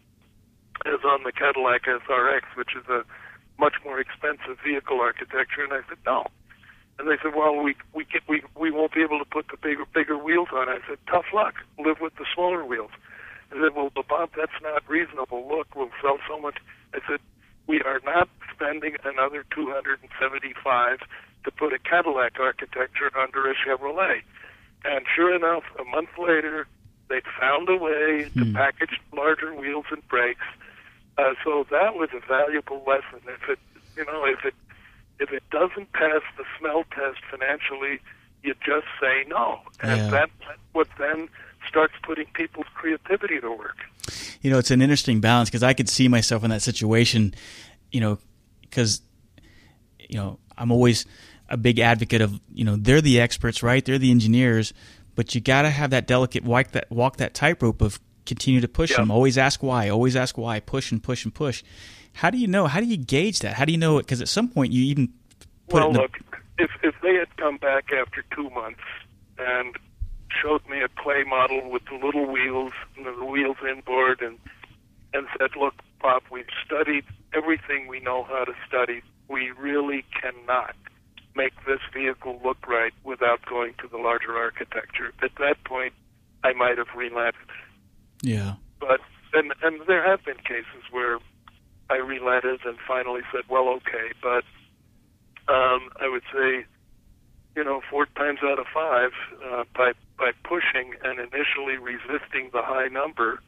as 0.86 1.02
on 1.06 1.24
the 1.24 1.32
Cadillac 1.32 1.84
SRX, 1.86 2.42
which 2.56 2.74
is 2.78 2.88
a 2.90 3.04
much 3.60 3.74
more 3.84 4.00
expensive 4.00 4.58
vehicle 4.64 5.02
architecture. 5.02 5.64
And 5.64 5.74
I 5.74 5.82
said, 5.90 5.98
no. 6.06 6.28
And 7.00 7.10
they 7.10 7.18
said, 7.22 7.34
well, 7.36 7.58
we 7.58 7.74
we 7.94 8.06
get, 8.06 8.22
we 8.30 8.44
we 8.56 8.70
won't 8.70 8.94
be 8.94 9.02
able 9.02 9.18
to 9.18 9.26
put 9.26 9.48
the 9.50 9.58
bigger 9.58 9.86
bigger 9.94 10.18
wheels 10.18 10.50
on. 10.54 10.70
I 10.70 10.78
said, 10.88 10.98
tough 11.10 11.26
luck. 11.34 11.56
Live 11.80 11.98
with 12.00 12.14
the 12.18 12.26
smaller 12.34 12.64
wheels. 12.64 12.92
I 13.52 13.56
said, 13.58 13.76
well, 13.76 13.90
but 13.94 14.08
Bob, 14.08 14.30
that's 14.38 14.56
not 14.62 14.88
reasonable. 14.88 15.48
Look, 15.50 15.76
we'll 15.76 15.90
sell 16.02 16.20
so 16.30 16.40
much. 16.40 16.58
I 16.94 17.00
said, 17.10 17.20
we 17.68 17.82
are 17.82 18.02
not 18.06 18.30
spending 18.54 18.96
another 19.04 19.44
275 19.54 21.00
to 21.44 21.52
put 21.52 21.74
a 21.74 21.80
Cadillac 21.80 22.40
architecture 22.40 23.10
under 23.18 23.50
a 23.50 23.56
Chevrolet. 23.56 24.22
And 24.84 25.06
sure 25.16 25.34
enough, 25.36 25.64
a 25.80 25.84
month 25.84 26.10
later, 26.18 26.68
they 27.10 27.22
found 27.40 27.70
a 27.70 27.76
way 27.76 28.30
to 28.38 28.46
Hmm. 28.46 28.54
package 28.54 29.00
larger 29.16 29.54
wheels 29.54 29.86
and 29.92 30.06
brakes. 30.08 30.46
Uh, 31.18 31.34
so 31.44 31.66
that 31.70 31.96
was 31.96 32.10
a 32.14 32.20
valuable 32.26 32.84
lesson. 32.88 33.20
If 33.28 33.50
it, 33.50 33.60
you 33.96 34.06
know, 34.06 34.26
if 34.26 34.46
it 34.46 34.54
if 35.20 35.32
it 35.32 35.44
doesn't 35.52 35.92
pass 35.94 36.22
the 36.38 36.44
smell 36.58 36.84
test 36.96 37.20
financially, 37.30 38.00
you 38.42 38.56
just 38.66 38.88
say 39.00 39.24
no, 39.28 39.60
and 39.84 40.00
Yeah. 40.00 40.10
that 40.10 40.30
what 40.72 40.88
then 40.98 41.30
starts 41.68 41.94
putting 42.02 42.26
people's 42.34 42.66
creativity 42.74 43.40
to 43.40 43.52
work. 43.52 43.78
you 44.42 44.50
know, 44.50 44.58
it's 44.58 44.72
an 44.72 44.82
interesting 44.82 45.22
balance 45.22 45.48
because 45.50 45.62
I 45.62 45.74
could 45.74 45.88
see 45.88 46.08
myself 46.08 46.44
in 46.44 46.50
that 46.50 46.64
situation, 46.64 47.36
you 47.92 48.02
know, 48.02 48.18
because, 48.62 49.02
you 50.00 50.18
know, 50.18 50.40
I'm 50.58 50.72
always 50.72 51.06
a 51.52 51.58
big 51.58 51.80
advocate 51.80 52.22
of, 52.22 52.40
you 52.54 52.64
know, 52.64 52.76
they're 52.76 53.02
the 53.02 53.20
experts, 53.20 53.62
right? 53.62 53.84
They're 53.86 54.00
the 54.00 54.10
engineers, 54.12 54.74
but 55.16 55.36
you 55.36 55.42
got 55.42 55.64
to 55.64 55.70
have 55.70 55.90
that 55.92 56.08
delicate 56.08 56.44
walk 56.44 56.72
that 56.72 56.90
walk 56.90 57.18
that 57.18 57.34
tightrope 57.34 57.82
of 57.82 58.00
continue 58.26 58.62
to 58.62 58.68
push 58.68 58.92
Yeah. 58.92 58.98
them. 58.98 59.12
Always 59.12 59.38
ask 59.38 59.62
why. 59.62 59.90
Always 59.90 60.16
ask 60.16 60.38
why. 60.38 60.60
Push 60.60 60.92
and 60.92 61.04
push 61.04 61.26
and 61.26 61.34
push. 61.34 61.64
How 62.14 62.30
do 62.30 62.38
you 62.38 62.48
know? 62.48 62.68
How 62.68 62.80
do 62.80 62.86
you 62.86 62.98
gauge 62.98 63.40
that? 63.40 63.56
How 63.56 63.66
do 63.66 63.72
you 63.72 63.78
know 63.78 63.98
it? 63.98 64.04
Because 64.04 64.22
at 64.22 64.28
some 64.28 64.48
point 64.50 64.72
you 64.74 64.84
even 64.84 65.10
put 65.70 65.78
it 65.78 65.84
well, 65.84 65.92
the, 65.94 66.00
look, 66.00 66.18
if 66.58 66.72
if 66.84 66.96
they 67.02 67.16
had 67.16 67.36
come 67.38 67.58
back 67.58 67.92
after 67.94 68.24
two 68.36 68.50
months 68.52 68.82
and 69.38 69.76
showed 70.42 70.66
me 70.70 70.82
a 70.82 70.88
clay 71.02 71.24
model 71.24 71.70
with 71.70 71.84
the 71.86 71.96
little 72.06 72.26
wheels 72.26 72.72
and 72.98 73.06
the 73.06 73.26
wheels 73.26 73.58
inboard 73.70 74.22
and 74.22 74.38
and 75.14 75.28
said, 75.38 75.52
"Look, 75.60 75.74
Bob, 76.02 76.24
we've 76.32 76.46
studied 76.66 77.04
everything 77.34 77.88
we 77.88 78.00
know 78.00 78.24
how 78.24 78.46
to 78.46 78.54
study. 78.68 79.02
We 79.28 79.52
really 79.52 80.04
cannot 80.22 80.76
make 81.36 81.54
this 81.66 81.80
vehicle 81.94 82.40
look 82.44 82.68
right 82.68 82.94
without 83.04 83.46
going 83.46 83.74
to 83.82 83.88
the 83.88 83.98
larger 83.98 84.38
architecture." 84.38 85.14
At 85.22 85.36
that 85.40 85.64
point, 85.64 85.94
I 86.44 86.54
might 86.54 86.78
have 86.78 86.94
relapsed. 86.96 87.52
yeah. 88.22 88.56
But 88.80 89.00
and 89.34 89.54
and 89.64 89.82
there 89.88 90.04
have 90.04 90.24
been 90.26 90.38
cases 90.38 90.84
where 90.92 91.20
I 91.90 91.96
relented 91.96 92.62
and 92.66 92.78
finally 92.88 93.22
said, 93.32 93.44
"Well, 93.50 93.70
okay," 93.70 94.12
but 94.22 94.44
um, 95.48 95.90
I 96.00 96.08
would 96.08 96.24
say, 96.34 96.66
you 97.56 97.64
know, 97.64 97.82
four 97.90 98.06
times 98.18 98.40
out 98.44 98.60
of 98.60 98.66
five, 98.74 99.12
uh, 99.46 99.64
by 99.76 99.94
by 100.18 100.32
pushing 100.44 100.96
and 101.04 101.20
initially 101.20 101.78
resisting 101.78 102.50
the 102.54 102.62
high 102.62 102.88
number, 102.88 103.42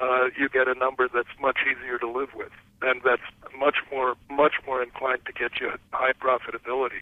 uh, 0.00 0.26
you 0.38 0.48
get 0.48 0.68
a 0.68 0.74
number 0.74 1.08
that's 1.08 1.28
much 1.40 1.58
easier 1.70 1.98
to 1.98 2.08
live 2.10 2.34
with, 2.34 2.52
and 2.82 3.00
that's 3.04 3.22
much 3.58 3.76
more 3.92 4.16
much 4.30 4.54
more 4.66 4.82
inclined 4.82 5.24
to 5.26 5.32
get 5.32 5.60
you 5.60 5.72
high 5.92 6.12
profitability. 6.12 7.00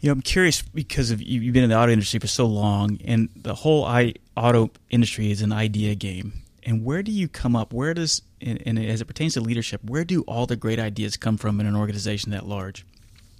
You 0.00 0.08
know, 0.08 0.12
I'm 0.12 0.22
curious 0.22 0.62
because 0.62 1.10
of 1.10 1.20
you- 1.20 1.42
you've 1.42 1.52
been 1.52 1.64
in 1.64 1.70
the 1.70 1.76
auto 1.76 1.92
industry 1.92 2.18
for 2.20 2.26
so 2.26 2.46
long, 2.46 2.98
and 3.04 3.28
the 3.36 3.54
whole 3.54 3.84
I, 3.84 4.14
auto 4.34 4.70
industry 4.88 5.30
is 5.30 5.42
an 5.42 5.52
idea 5.52 5.94
game. 5.94 6.32
And 6.64 6.84
where 6.84 7.02
do 7.02 7.12
you 7.12 7.28
come 7.28 7.54
up? 7.54 7.72
Where 7.72 7.92
does, 7.92 8.22
and, 8.40 8.62
and 8.66 8.78
as 8.78 9.00
it 9.00 9.06
pertains 9.06 9.34
to 9.34 9.40
leadership, 9.40 9.82
where 9.84 10.04
do 10.04 10.22
all 10.22 10.46
the 10.46 10.56
great 10.56 10.78
ideas 10.78 11.16
come 11.16 11.36
from 11.36 11.60
in 11.60 11.66
an 11.66 11.76
organization 11.76 12.30
that 12.32 12.46
large? 12.46 12.86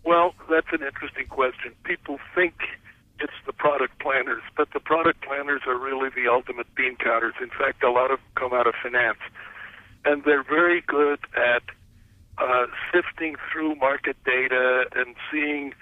Well, 0.04 0.34
that's 0.50 0.66
an 0.72 0.82
interesting 0.82 1.26
question. 1.28 1.72
People 1.84 2.18
think 2.34 2.54
it's 3.20 3.32
the 3.46 3.52
product 3.52 3.98
planners, 3.98 4.42
but 4.56 4.70
the 4.72 4.80
product 4.80 5.22
planners 5.22 5.62
are 5.66 5.78
really 5.78 6.08
the 6.10 6.28
ultimate 6.28 6.74
bean 6.74 6.96
counters. 6.96 7.34
In 7.40 7.50
fact, 7.50 7.82
a 7.82 7.90
lot 7.90 8.10
of 8.10 8.18
them 8.18 8.26
come 8.34 8.52
out 8.52 8.66
of 8.66 8.74
finance. 8.82 9.18
And 10.04 10.24
they're 10.24 10.42
very 10.42 10.82
good 10.86 11.20
at 11.36 11.62
uh, 12.38 12.66
sifting 12.92 13.36
through 13.52 13.74
market 13.76 14.16
data 14.24 14.84
and 14.94 15.14
seeing 15.30 15.74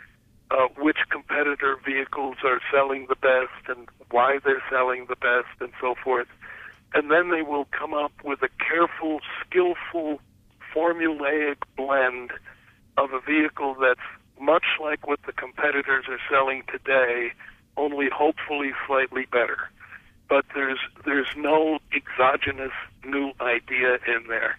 uh, 0.51 0.67
which 0.77 0.99
competitor 1.11 1.77
vehicles 1.85 2.37
are 2.43 2.61
selling 2.73 3.07
the 3.09 3.17
best 3.17 3.69
and 3.69 3.89
why 4.11 4.39
they're 4.45 4.63
selling 4.71 5.07
the 5.09 5.17
best 5.17 5.61
and 5.61 5.73
so 5.81 5.95
forth. 6.03 6.29
And 6.95 7.11
then 7.11 7.31
they 7.31 7.43
will 7.43 7.67
come 7.67 7.93
up 7.93 8.13
with 8.25 8.43
a 8.43 8.49
careful, 8.59 9.21
skillful, 9.45 10.21
formulaic 10.75 11.57
blend 11.77 12.33
of 12.97 13.13
a 13.13 13.21
vehicle 13.21 13.77
that's 13.81 14.01
much 14.41 14.65
like 14.81 15.07
what 15.07 15.21
the 15.27 15.33
competitors 15.33 16.07
are 16.09 16.21
selling 16.31 16.63
today, 16.71 17.33
only 17.77 18.09
hopefully 18.09 18.73
slightly 18.87 19.27
better. 19.31 19.59
But 20.29 20.45
there's 20.55 20.79
there's 21.05 21.29
no 21.37 21.79
exogenous 21.95 22.73
new 23.05 23.33
idea 23.41 23.99
in 24.07 24.27
there, 24.29 24.59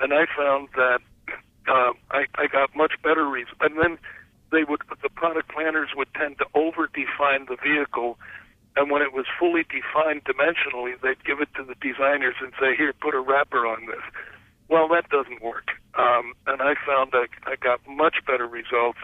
and 0.00 0.12
I 0.12 0.26
found 0.36 0.68
that 0.76 1.00
uh, 1.68 1.92
I, 2.10 2.26
I 2.34 2.46
got 2.46 2.74
much 2.76 2.92
better 3.02 3.24
results. 3.24 3.56
And 3.60 3.78
then 3.78 3.98
they 4.52 4.64
would 4.64 4.80
the 5.02 5.08
product 5.08 5.50
planners 5.52 5.90
would 5.96 6.12
tend 6.14 6.38
to 6.38 6.46
over 6.54 6.88
define 6.88 7.46
the 7.46 7.56
vehicle, 7.56 8.18
and 8.76 8.90
when 8.90 9.02
it 9.02 9.12
was 9.12 9.26
fully 9.38 9.64
defined 9.64 10.24
dimensionally, 10.24 11.00
they'd 11.00 11.24
give 11.24 11.40
it 11.40 11.48
to 11.56 11.64
the 11.64 11.74
designers 11.80 12.36
and 12.40 12.52
say, 12.60 12.76
"Here, 12.76 12.92
put 12.92 13.14
a 13.14 13.20
wrapper 13.20 13.66
on 13.66 13.86
this." 13.86 14.02
Well, 14.68 14.88
that 14.88 15.08
doesn't 15.10 15.42
work. 15.42 15.70
Um, 15.94 16.32
and 16.46 16.62
I 16.62 16.74
found 16.86 17.12
that 17.12 17.28
I 17.44 17.56
got 17.56 17.80
much 17.86 18.16
better 18.26 18.46
results 18.46 18.98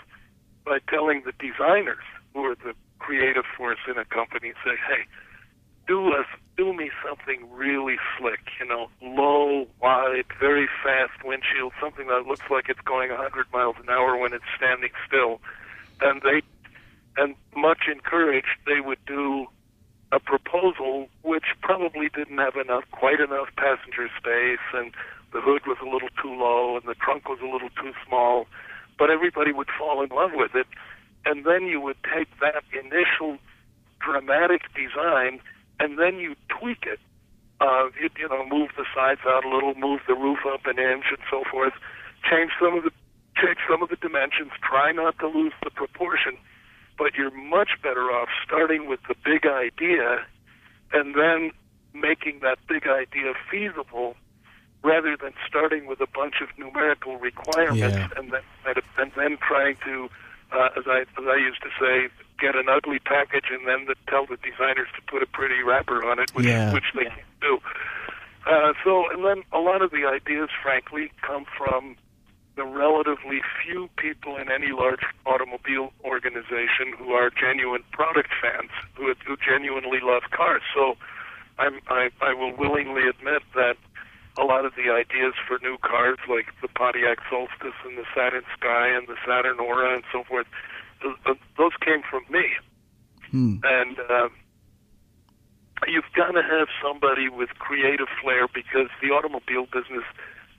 by 0.64 0.79
telling 0.88 1.23
the 1.25 1.33
designers, 1.33 2.05
who 2.35 2.45
are 2.45 2.55
the 2.55 2.75
creative 2.99 3.45
force 3.57 3.79
in 3.88 3.99
a 3.99 4.05
company 4.05 4.53
say, 4.64 4.77
hey, 4.88 5.05
do 5.88 6.12
us, 6.12 6.27
do 6.61 6.75
me 6.75 6.90
something 7.03 7.49
really 7.55 7.96
slick, 8.18 8.40
you 8.61 8.66
know, 8.66 8.90
low, 9.01 9.66
wide, 9.81 10.27
very 10.38 10.68
fast 10.85 11.25
windshield, 11.25 11.73
something 11.81 12.07
that 12.09 12.27
looks 12.27 12.51
like 12.51 12.68
it's 12.68 12.83
going 12.83 13.09
100 13.09 13.46
miles 13.51 13.77
an 13.83 13.88
hour 13.88 14.14
when 14.18 14.35
it's 14.35 14.44
standing 14.59 14.90
still. 15.07 15.40
And 16.03 16.20
they, 16.20 16.42
and 17.16 17.35
much 17.57 17.88
encouraged, 17.90 18.61
they 18.66 18.81
would 18.81 19.03
do 19.07 19.46
a 20.12 20.20
proposal 20.20 21.09
which 21.23 21.44
probably 21.62 22.11
didn't 22.14 22.37
have 22.37 22.57
enough, 22.57 22.85
quite 22.90 23.20
enough 23.20 23.49
passenger 23.57 24.11
space, 24.18 24.61
and 24.75 24.92
the 25.33 25.40
hood 25.40 25.62
was 25.66 25.79
a 25.81 25.88
little 25.88 26.11
too 26.20 26.35
low, 26.35 26.77
and 26.77 26.85
the 26.85 26.94
trunk 26.94 27.27
was 27.27 27.38
a 27.40 27.46
little 27.46 27.70
too 27.70 27.94
small, 28.07 28.46
but 28.99 29.09
everybody 29.09 29.53
would 29.53 29.68
fall 29.79 30.03
in 30.03 30.11
love 30.11 30.33
with 30.35 30.55
it, 30.55 30.66
and 31.25 31.46
then 31.46 31.64
you 31.64 31.81
would 31.81 31.96
take 32.14 32.29
that 32.40 32.64
initial 32.75 33.38
dramatic 33.99 34.62
design, 34.75 35.40
and 35.81 35.99
then 35.99 36.16
you 36.19 36.37
tweak 36.49 36.85
it. 36.87 37.01
Uh, 37.61 37.88
you, 38.01 38.09
you 38.19 38.29
know, 38.29 38.47
move 38.47 38.71
the 38.77 38.85
sides 38.95 39.21
out 39.27 39.45
a 39.45 39.49
little, 39.49 39.75
move 39.75 40.01
the 40.09 40.14
roof 40.14 40.38
up 40.51 40.64
an 40.66 40.79
inch, 40.79 41.05
and 41.11 41.19
so 41.31 41.43
forth. 41.51 41.75
Change 42.31 42.53
some 42.62 42.77
of 42.79 42.85
the 42.85 42.90
change 43.37 43.59
some 43.69 43.83
of 43.83 43.88
the 43.90 43.97
dimensions. 43.97 44.53
Try 44.62 44.93
not 44.93 45.19
to 45.19 45.27
lose 45.27 45.53
the 45.64 45.71
proportion 45.71 46.37
but 46.99 47.14
you're 47.16 47.31
much 47.31 47.71
better 47.83 48.12
off 48.12 48.29
starting 48.45 48.87
with 48.87 49.01
the 49.09 49.14
big 49.25 49.47
idea 49.47 50.23
and 50.93 51.14
then 51.14 51.51
making 51.95 52.40
that 52.43 52.59
big 52.69 52.87
idea 52.87 53.33
feasible 53.51 54.14
rather 54.85 55.16
than 55.16 55.33
starting 55.49 55.87
with 55.87 55.99
a 56.03 56.07
bunch 56.07 56.35
of 56.43 56.49
numerical 56.59 57.16
requirements 57.16 57.97
Yeah. 57.97 58.09
and 58.19 58.31
then 58.33 58.43
and 58.99 59.12
then 59.16 59.38
trying 59.38 59.77
to 59.87 60.11
uh, 60.53 60.69
as 60.77 60.85
I 60.87 61.01
as 61.19 61.25
I 61.27 61.37
used 61.37 61.62
to 61.62 61.71
say 61.81 62.09
get 62.40 62.57
an 62.57 62.68
ugly 62.68 62.98
package 62.98 63.46
and 63.53 63.66
then 63.66 63.87
to 63.87 63.94
tell 64.09 64.26
the 64.26 64.37
designers 64.38 64.88
to 64.96 65.03
put 65.11 65.22
a 65.22 65.26
pretty 65.26 65.62
wrapper 65.62 66.05
on 66.09 66.18
it 66.18 66.35
which 66.35 66.46
Yeah. 66.46 66.72
which 66.72 66.85
they 66.94 67.05
can't 67.05 67.40
do 67.40 67.59
uh, 68.46 68.72
so 68.85 69.05
and 69.12 69.24
then 69.24 69.42
a 69.53 69.59
lot 69.61 69.83
of 69.83 69.90
the 69.90 70.07
ideas 70.07 70.48
frankly 70.62 71.12
come 71.22 71.44
from 71.57 71.96
the 72.57 72.64
relatively 72.64 73.40
few 73.64 73.88
people 73.96 74.37
in 74.37 74.50
any 74.50 74.72
large 74.72 75.00
automobile 75.24 75.92
organization 76.05 76.92
who 76.98 77.12
are 77.12 77.31
genuine 77.31 77.83
product 77.92 78.29
fans, 78.42 78.70
who, 78.96 79.14
who 79.26 79.37
genuinely 79.38 80.00
love 80.03 80.24
cars. 80.31 80.61
So 80.74 80.96
I'm, 81.59 81.81
I, 81.88 82.11
I 82.20 82.35
will 82.35 82.55
willingly 82.55 83.09
admit 83.09 83.42
that 83.55 83.76
a 84.38 84.44
lot 84.44 84.64
of 84.66 84.74
the 84.74 84.90
ideas 84.92 85.35
for 85.46 85.59
new 85.62 85.79
cars, 85.79 86.18
like 86.29 86.46
the 86.61 86.68
Pontiac 86.68 87.18
Solstice 87.31 87.79
and 87.85 87.96
the 87.96 88.05
Saturn 88.14 88.44
Sky 88.59 88.88
and 88.88 89.07
the 89.09 89.16
Saturn 89.26 89.59
Aura 89.61 89.94
and 89.94 90.05
so 90.12 90.24
forth, 90.24 90.46
th- 90.46 90.53
th- 90.53 90.80
those 91.57 91.73
came 91.81 92.03
from 92.09 92.25
me. 92.31 92.45
Hmm. 93.31 93.57
And 93.63 93.99
uh, 94.11 94.29
you've 95.87 96.11
got 96.15 96.33
to 96.33 96.43
have 96.43 96.69
somebody 96.83 97.29
with 97.29 97.51
creative 97.59 98.09
flair 98.23 98.49
because 98.49 98.89
the 99.03 99.11
automobile 99.11 99.67
business 99.67 100.05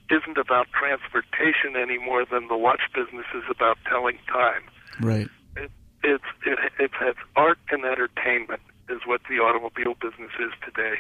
isn't 0.10 0.38
about 0.38 0.68
transportation 0.72 1.76
any 1.76 1.98
more 1.98 2.26
than 2.26 2.48
the 2.48 2.58
watch 2.58 2.82
business 2.94 3.26
is 3.34 3.44
about 3.50 3.78
telling 3.88 4.18
time. 4.28 4.64
Right. 5.00 5.28
It, 5.56 5.72
it's 6.04 6.24
it, 6.46 6.60
it 6.80 6.92
has 7.00 7.16
art 7.36 7.60
and 7.72 7.86
entertainment 7.86 8.62
is 8.90 9.00
what 9.06 9.22
the 9.30 9.40
automobile 9.40 9.96
business 9.96 10.32
is 10.40 10.52
today. 10.66 11.00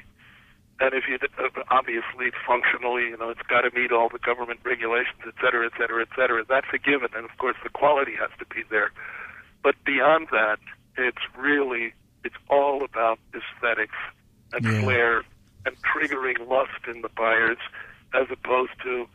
And 0.80 0.94
if 0.94 1.04
you 1.08 1.20
uh, 1.22 1.62
obviously 1.70 2.32
functionally, 2.48 3.04
you 3.10 3.18
know, 3.18 3.30
it's 3.30 3.46
got 3.48 3.62
to 3.62 3.72
meet 3.78 3.92
all 3.92 4.10
the 4.10 4.20
government 4.20 4.62
regulations, 4.64 5.22
et 5.28 5.36
cetera, 5.40 5.66
et 5.66 5.74
cetera, 5.78 6.02
et 6.02 6.10
cetera. 6.16 6.44
That's 6.48 6.68
a 6.74 6.80
given, 6.80 7.10
and 7.16 7.26
of 7.26 7.38
course 7.38 7.58
the 7.64 7.70
quality 7.70 8.14
has 8.20 8.32
to 8.40 8.46
be 8.46 8.64
there. 8.70 8.92
But 9.64 9.76
beyond 9.86 10.28
that, 10.32 10.60
it's 10.98 11.22
really 11.38 11.94
it's 12.24 12.36
all 12.50 12.84
about 12.84 13.20
aesthetics 13.34 13.96
and 14.54 14.64
Yeah. 14.66 14.80
flair 14.82 15.24
and 15.66 15.76
triggering 15.82 16.48
lust 16.48 16.86
in 16.88 17.02
the 17.02 17.10
buyers, 17.10 17.58
as 18.14 18.28
opposed 18.30 18.74
to, 18.84 19.08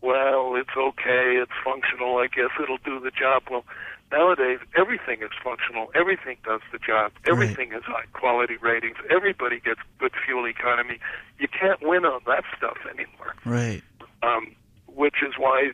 well, 0.00 0.54
it's 0.56 0.74
okay, 0.76 1.36
it's 1.36 1.52
functional, 1.62 2.18
I 2.18 2.26
guess 2.28 2.50
it'll 2.62 2.78
do 2.78 3.00
the 3.00 3.10
job. 3.10 3.42
Well, 3.50 3.64
nowadays 4.12 4.60
everything 4.76 5.22
is 5.22 5.30
functional, 5.42 5.90
everything 5.94 6.36
does 6.44 6.60
the 6.72 6.78
job, 6.78 7.12
everything 7.26 7.70
has 7.72 7.82
high 7.84 8.04
quality 8.12 8.56
ratings, 8.58 8.96
everybody 9.10 9.60
gets 9.60 9.80
good 9.98 10.12
fuel 10.24 10.46
economy. 10.46 10.98
You 11.38 11.48
can't 11.48 11.82
win 11.82 12.04
on 12.06 12.20
that 12.26 12.44
stuff 12.56 12.78
anymore 12.90 13.34
Right. 13.44 13.82
um, 14.22 14.54
which 14.86 15.22
is 15.22 15.34
why 15.38 15.72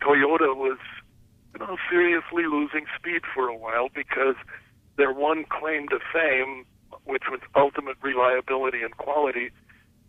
Toyota 0.00 0.54
was, 0.56 0.78
know, 1.66 1.76
seriously 1.90 2.44
losing 2.44 2.86
speed 2.98 3.22
for 3.34 3.48
a 3.48 3.56
while 3.56 3.88
because 3.94 4.36
their 4.96 5.12
one 5.12 5.44
claim 5.44 5.88
to 5.88 5.98
fame, 6.12 6.64
which 7.04 7.24
was 7.30 7.40
ultimate 7.56 7.96
reliability 8.02 8.82
and 8.82 8.96
quality, 8.96 9.50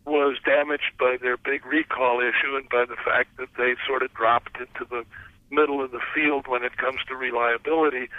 was 0.06 0.38
damaged 0.44 0.92
by 1.00 1.18
their 1.22 1.38
big 1.38 1.66
recall 1.66 2.20
issue 2.20 2.56
and 2.56 2.68
by 2.70 2.86
the 2.86 2.98
fact 3.06 3.38
that 3.38 3.48
they 3.58 3.76
sort 3.88 4.04
of 4.04 4.14
dropped 4.14 4.58
into 4.60 4.86
the 4.90 5.06
middle 5.50 5.84
of 5.84 5.92
the 5.92 6.02
field 6.14 6.48
when 6.48 6.64
it 6.64 6.76
comes 6.78 7.00
to 7.08 7.16
reliability, 7.16 8.10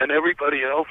and 0.00 0.10
everybody 0.10 0.62
else 0.62 0.88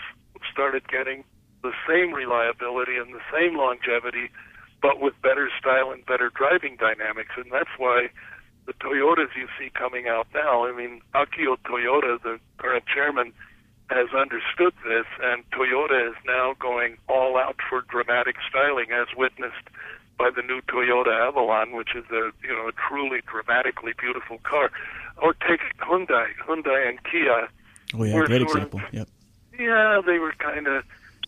started 0.51 0.87
getting 0.87 1.23
the 1.63 1.71
same 1.87 2.13
reliability 2.13 2.97
and 2.97 3.13
the 3.13 3.25
same 3.33 3.57
longevity, 3.57 4.29
but 4.81 5.01
with 5.01 5.19
better 5.23 5.49
style 5.59 5.91
and 5.91 6.05
better 6.05 6.29
driving 6.29 6.77
dynamics, 6.77 7.31
and 7.37 7.51
that's 7.51 7.73
why 7.77 8.09
the 8.65 8.73
Toyotas 8.73 9.29
you 9.37 9.47
see 9.59 9.69
coming 9.69 10.07
out 10.07 10.27
now. 10.33 10.65
I 10.65 10.71
mean, 10.75 11.01
Akio 11.13 11.57
Toyoda, 11.65 12.21
the 12.21 12.39
current 12.57 12.85
chairman, 12.93 13.31
has 13.89 14.07
understood 14.17 14.73
this, 14.83 15.05
and 15.21 15.43
Toyota 15.51 16.09
is 16.09 16.15
now 16.25 16.55
going 16.59 16.97
all 17.07 17.37
out 17.37 17.57
for 17.69 17.81
dramatic 17.81 18.35
styling, 18.49 18.87
as 18.91 19.07
witnessed 19.15 19.67
by 20.17 20.29
the 20.35 20.41
new 20.41 20.61
Toyota 20.61 21.27
Avalon, 21.27 21.75
which 21.75 21.89
is 21.95 22.05
a 22.11 22.31
you 22.41 22.49
know 22.53 22.67
a 22.67 22.71
truly 22.89 23.19
dramatically 23.27 23.93
beautiful 23.99 24.39
car. 24.39 24.71
Or 25.21 25.33
take 25.33 25.61
Hyundai, 25.79 26.27
Hyundai 26.45 26.89
and 26.89 26.99
Kia. 27.03 27.47
Oh 27.93 28.03
yeah, 28.03 28.15
We're 28.15 28.25
great 28.27 28.41
of- 28.41 28.47
example. 28.47 28.81
Yep. 28.91 29.07
Yeah, 29.59 30.01
they 30.05 30.19
were 30.19 30.33
kind 30.33 30.67
of 30.67 30.83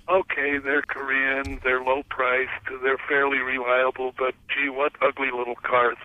okay. 0.10 0.58
They're 0.58 0.82
Korean, 0.82 1.60
they're 1.63 1.82
low 1.84 2.04
priced, 2.10 2.52
they're 2.84 2.97
fairly 3.08 3.38
reliable, 3.38 4.13
but 4.17 4.34
gee, 4.50 4.69
what 4.69 4.93
ugly 5.02 5.30
little 5.32 5.56
cars! 5.56 5.97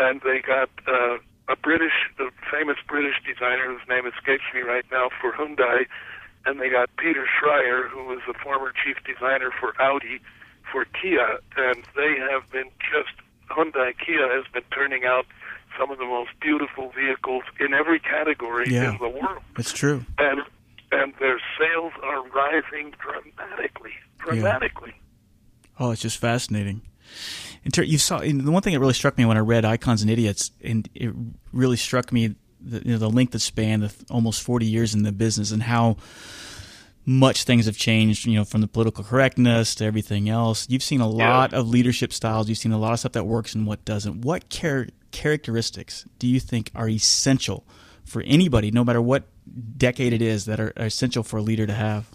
And 0.00 0.20
they 0.22 0.40
got 0.40 0.70
uh, 0.86 1.18
a 1.48 1.56
British, 1.56 1.92
a 2.20 2.30
famous 2.50 2.76
British 2.86 3.16
designer 3.26 3.66
whose 3.66 3.86
name 3.88 4.06
escapes 4.06 4.44
me 4.54 4.60
right 4.60 4.84
now 4.92 5.08
for 5.20 5.32
Hyundai, 5.32 5.86
and 6.46 6.60
they 6.60 6.70
got 6.70 6.88
Peter 6.96 7.26
Schreier, 7.26 7.88
who 7.88 8.04
was 8.04 8.20
the 8.26 8.34
former 8.34 8.72
chief 8.72 8.96
designer 9.04 9.50
for 9.58 9.74
Audi, 9.82 10.20
for 10.70 10.84
Kia, 10.84 11.40
and 11.56 11.82
they 11.96 12.16
have 12.30 12.48
been 12.50 12.70
just 12.78 13.14
Hyundai 13.50 13.92
Kia 13.98 14.28
has 14.28 14.44
been 14.52 14.62
turning 14.72 15.04
out 15.04 15.26
some 15.78 15.90
of 15.90 15.98
the 15.98 16.04
most 16.04 16.30
beautiful 16.40 16.90
vehicles 16.94 17.42
in 17.58 17.72
every 17.74 17.98
category 17.98 18.66
Yeah. 18.72 18.90
in 18.92 18.98
the 18.98 19.08
world 19.08 19.42
It's 19.58 19.72
true. 19.72 20.04
and 20.18 20.42
and 20.92 21.12
their 21.18 21.40
sales 21.58 21.92
are 22.02 22.22
rising 22.28 22.94
dramatically, 23.00 23.92
dramatically. 24.18 24.94
Oh, 25.78 25.90
it's 25.90 26.00
just 26.02 26.18
fascinating. 26.18 26.80
Ter- 27.72 27.82
you 27.82 27.98
saw 27.98 28.20
the 28.20 28.50
one 28.50 28.62
thing 28.62 28.72
that 28.72 28.80
really 28.80 28.94
struck 28.94 29.18
me 29.18 29.24
when 29.24 29.36
I 29.36 29.40
read 29.40 29.64
Icons 29.64 30.02
and 30.02 30.10
Idiots, 30.10 30.52
and 30.62 30.88
it 30.94 31.12
really 31.52 31.76
struck 31.76 32.12
me 32.12 32.36
the, 32.60 32.82
you 32.84 32.92
know, 32.92 32.98
the 32.98 33.10
length 33.10 33.34
of 33.34 33.42
span, 33.42 33.80
the 33.80 33.88
th- 33.88 34.10
almost 34.10 34.42
forty 34.42 34.66
years 34.66 34.94
in 34.94 35.02
the 35.02 35.12
business, 35.12 35.50
and 35.50 35.62
how 35.62 35.96
much 37.04 37.44
things 37.44 37.66
have 37.66 37.76
changed. 37.76 38.26
You 38.26 38.36
know, 38.36 38.44
from 38.44 38.60
the 38.60 38.68
political 38.68 39.04
correctness 39.04 39.74
to 39.76 39.84
everything 39.84 40.28
else. 40.28 40.66
You've 40.68 40.82
seen 40.82 41.00
a 41.00 41.08
lot 41.08 41.52
of 41.52 41.68
leadership 41.68 42.12
styles. 42.12 42.48
You've 42.48 42.58
seen 42.58 42.72
a 42.72 42.78
lot 42.78 42.92
of 42.92 43.00
stuff 43.00 43.12
that 43.12 43.26
works 43.26 43.54
and 43.54 43.66
what 43.66 43.84
doesn't. 43.84 44.22
What 44.22 44.48
char- 44.48 44.88
characteristics 45.10 46.06
do 46.18 46.26
you 46.26 46.40
think 46.40 46.70
are 46.74 46.88
essential 46.88 47.66
for 48.04 48.22
anybody, 48.22 48.70
no 48.70 48.84
matter 48.84 49.02
what 49.02 49.24
decade 49.76 50.12
it 50.12 50.22
is, 50.22 50.46
that 50.46 50.60
are, 50.60 50.72
are 50.76 50.86
essential 50.86 51.22
for 51.22 51.38
a 51.38 51.42
leader 51.42 51.66
to 51.66 51.74
have? 51.74 52.08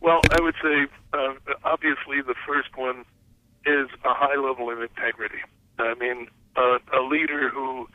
Well, 0.00 0.20
I 0.32 0.40
would 0.40 0.54
say 0.62 0.86
uh, 1.12 1.34
obviously 1.64 2.20
the 2.22 2.34
first 2.46 2.76
one 2.76 3.04
is 3.66 3.88
a 4.04 4.14
high 4.14 4.36
level 4.36 4.70
of 4.70 4.80
integrity. 4.80 5.38
I 5.78 5.94
mean, 5.94 6.28
uh, 6.56 6.78
a 6.92 7.02
leader 7.02 7.48
who 7.48 7.88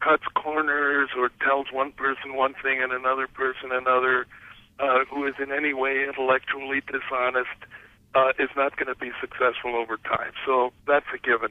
cuts 0.00 0.24
corners 0.34 1.10
or 1.16 1.30
tells 1.40 1.66
one 1.72 1.92
person 1.92 2.34
one 2.34 2.54
thing 2.62 2.82
and 2.82 2.92
another 2.92 3.28
person 3.28 3.70
another, 3.72 4.26
uh, 4.78 5.04
who 5.10 5.26
is 5.26 5.34
in 5.40 5.52
any 5.52 5.72
way 5.72 6.04
intellectually 6.06 6.82
dishonest, 6.90 7.48
uh, 8.14 8.32
is 8.38 8.50
not 8.56 8.76
going 8.76 8.88
to 8.88 8.98
be 8.98 9.10
successful 9.20 9.76
over 9.76 9.96
time. 9.98 10.32
So 10.44 10.72
that's 10.86 11.06
a 11.14 11.18
given. 11.18 11.50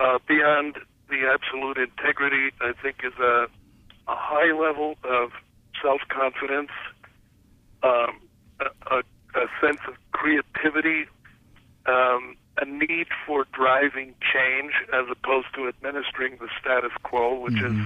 Uh, 0.00 0.18
beyond 0.26 0.76
the 1.08 1.26
absolute 1.26 1.78
integrity, 1.78 2.52
I 2.60 2.72
think 2.82 2.96
is 3.02 3.18
a, 3.18 3.46
a 4.06 4.16
high 4.16 4.52
level 4.52 4.96
of 5.04 5.30
self 5.82 6.00
confidence, 6.08 6.70
um, 7.82 8.20
a, 8.60 8.94
a, 8.94 8.98
a 9.34 9.46
sense 9.60 9.80
of 9.86 9.94
creativity, 10.12 11.06
um, 11.86 12.36
a 12.60 12.64
need 12.64 13.06
for 13.26 13.46
driving 13.52 14.14
change 14.32 14.72
as 14.92 15.06
opposed 15.10 15.48
to 15.54 15.68
administering 15.68 16.36
the 16.40 16.48
status 16.60 16.92
quo, 17.02 17.38
which 17.40 17.60
is 17.60 17.76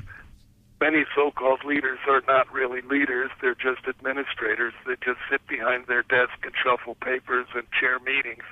many 0.81 1.05
so-called 1.15 1.65
leaders 1.65 1.99
are 2.09 2.23
not 2.27 2.53
really 2.53 2.81
leaders; 2.83 3.31
they're 3.41 3.55
just 3.55 3.87
administrators. 3.87 4.73
That 4.87 5.01
just 5.01 5.19
sit 5.31 5.47
behind 5.47 5.87
their 5.87 6.03
desk 6.03 6.33
and 6.43 6.53
shuffle 6.63 6.97
papers 6.97 7.47
and 7.55 7.65
chair 7.79 7.99
meetings. 8.01 8.45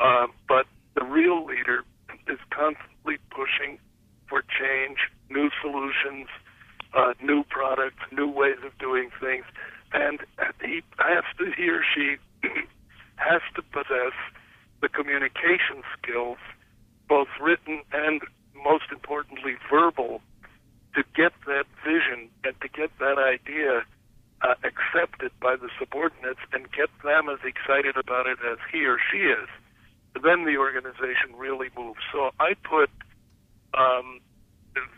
Um, 0.00 0.32
but 0.48 0.66
the 0.94 1.04
real 1.04 1.44
leader 1.44 1.84
is 2.26 2.38
constantly 2.50 3.18
pushing 3.30 3.78
for 4.28 4.42
change, 4.42 4.98
new 5.28 5.50
solutions, 5.60 6.28
uh, 6.94 7.14
new 7.22 7.44
products, 7.44 8.02
new 8.10 8.28
ways 8.28 8.58
of 8.64 8.76
doing 8.78 9.10
things, 9.20 9.44
and 9.92 10.20
he 10.62 10.82
has 10.98 11.24
to, 11.38 11.52
he 11.56 11.68
or 11.68 11.82
she 11.94 12.16
has 13.16 13.42
to 13.54 13.62
possess 13.62 14.14
the 14.82 14.88
communication 14.88 15.80
skills, 15.96 16.38
both 17.08 17.28
written 17.40 17.82
and 17.92 18.20
most 18.54 18.84
importantly 18.92 19.54
verbal, 19.70 20.20
to 20.94 21.02
get 21.16 21.32
that 21.46 21.64
vision 21.82 22.28
and 22.44 22.54
to 22.60 22.68
get 22.68 22.90
that 22.98 23.16
idea 23.16 23.82
uh, 24.42 24.54
accepted 24.64 25.30
by 25.40 25.56
the 25.56 25.70
subordinates 25.78 26.40
and 26.52 26.70
get 26.72 26.90
them 27.02 27.28
as 27.30 27.38
excited 27.46 27.96
about 27.96 28.26
it 28.26 28.38
as 28.44 28.58
he 28.70 28.84
or 28.84 28.98
she 29.10 29.18
is. 29.18 29.48
Then 30.22 30.44
the 30.44 30.58
organization 30.58 31.32
really 31.38 31.70
moves. 31.76 32.00
So 32.12 32.32
I 32.38 32.54
put 32.54 32.90
um, 33.72 34.20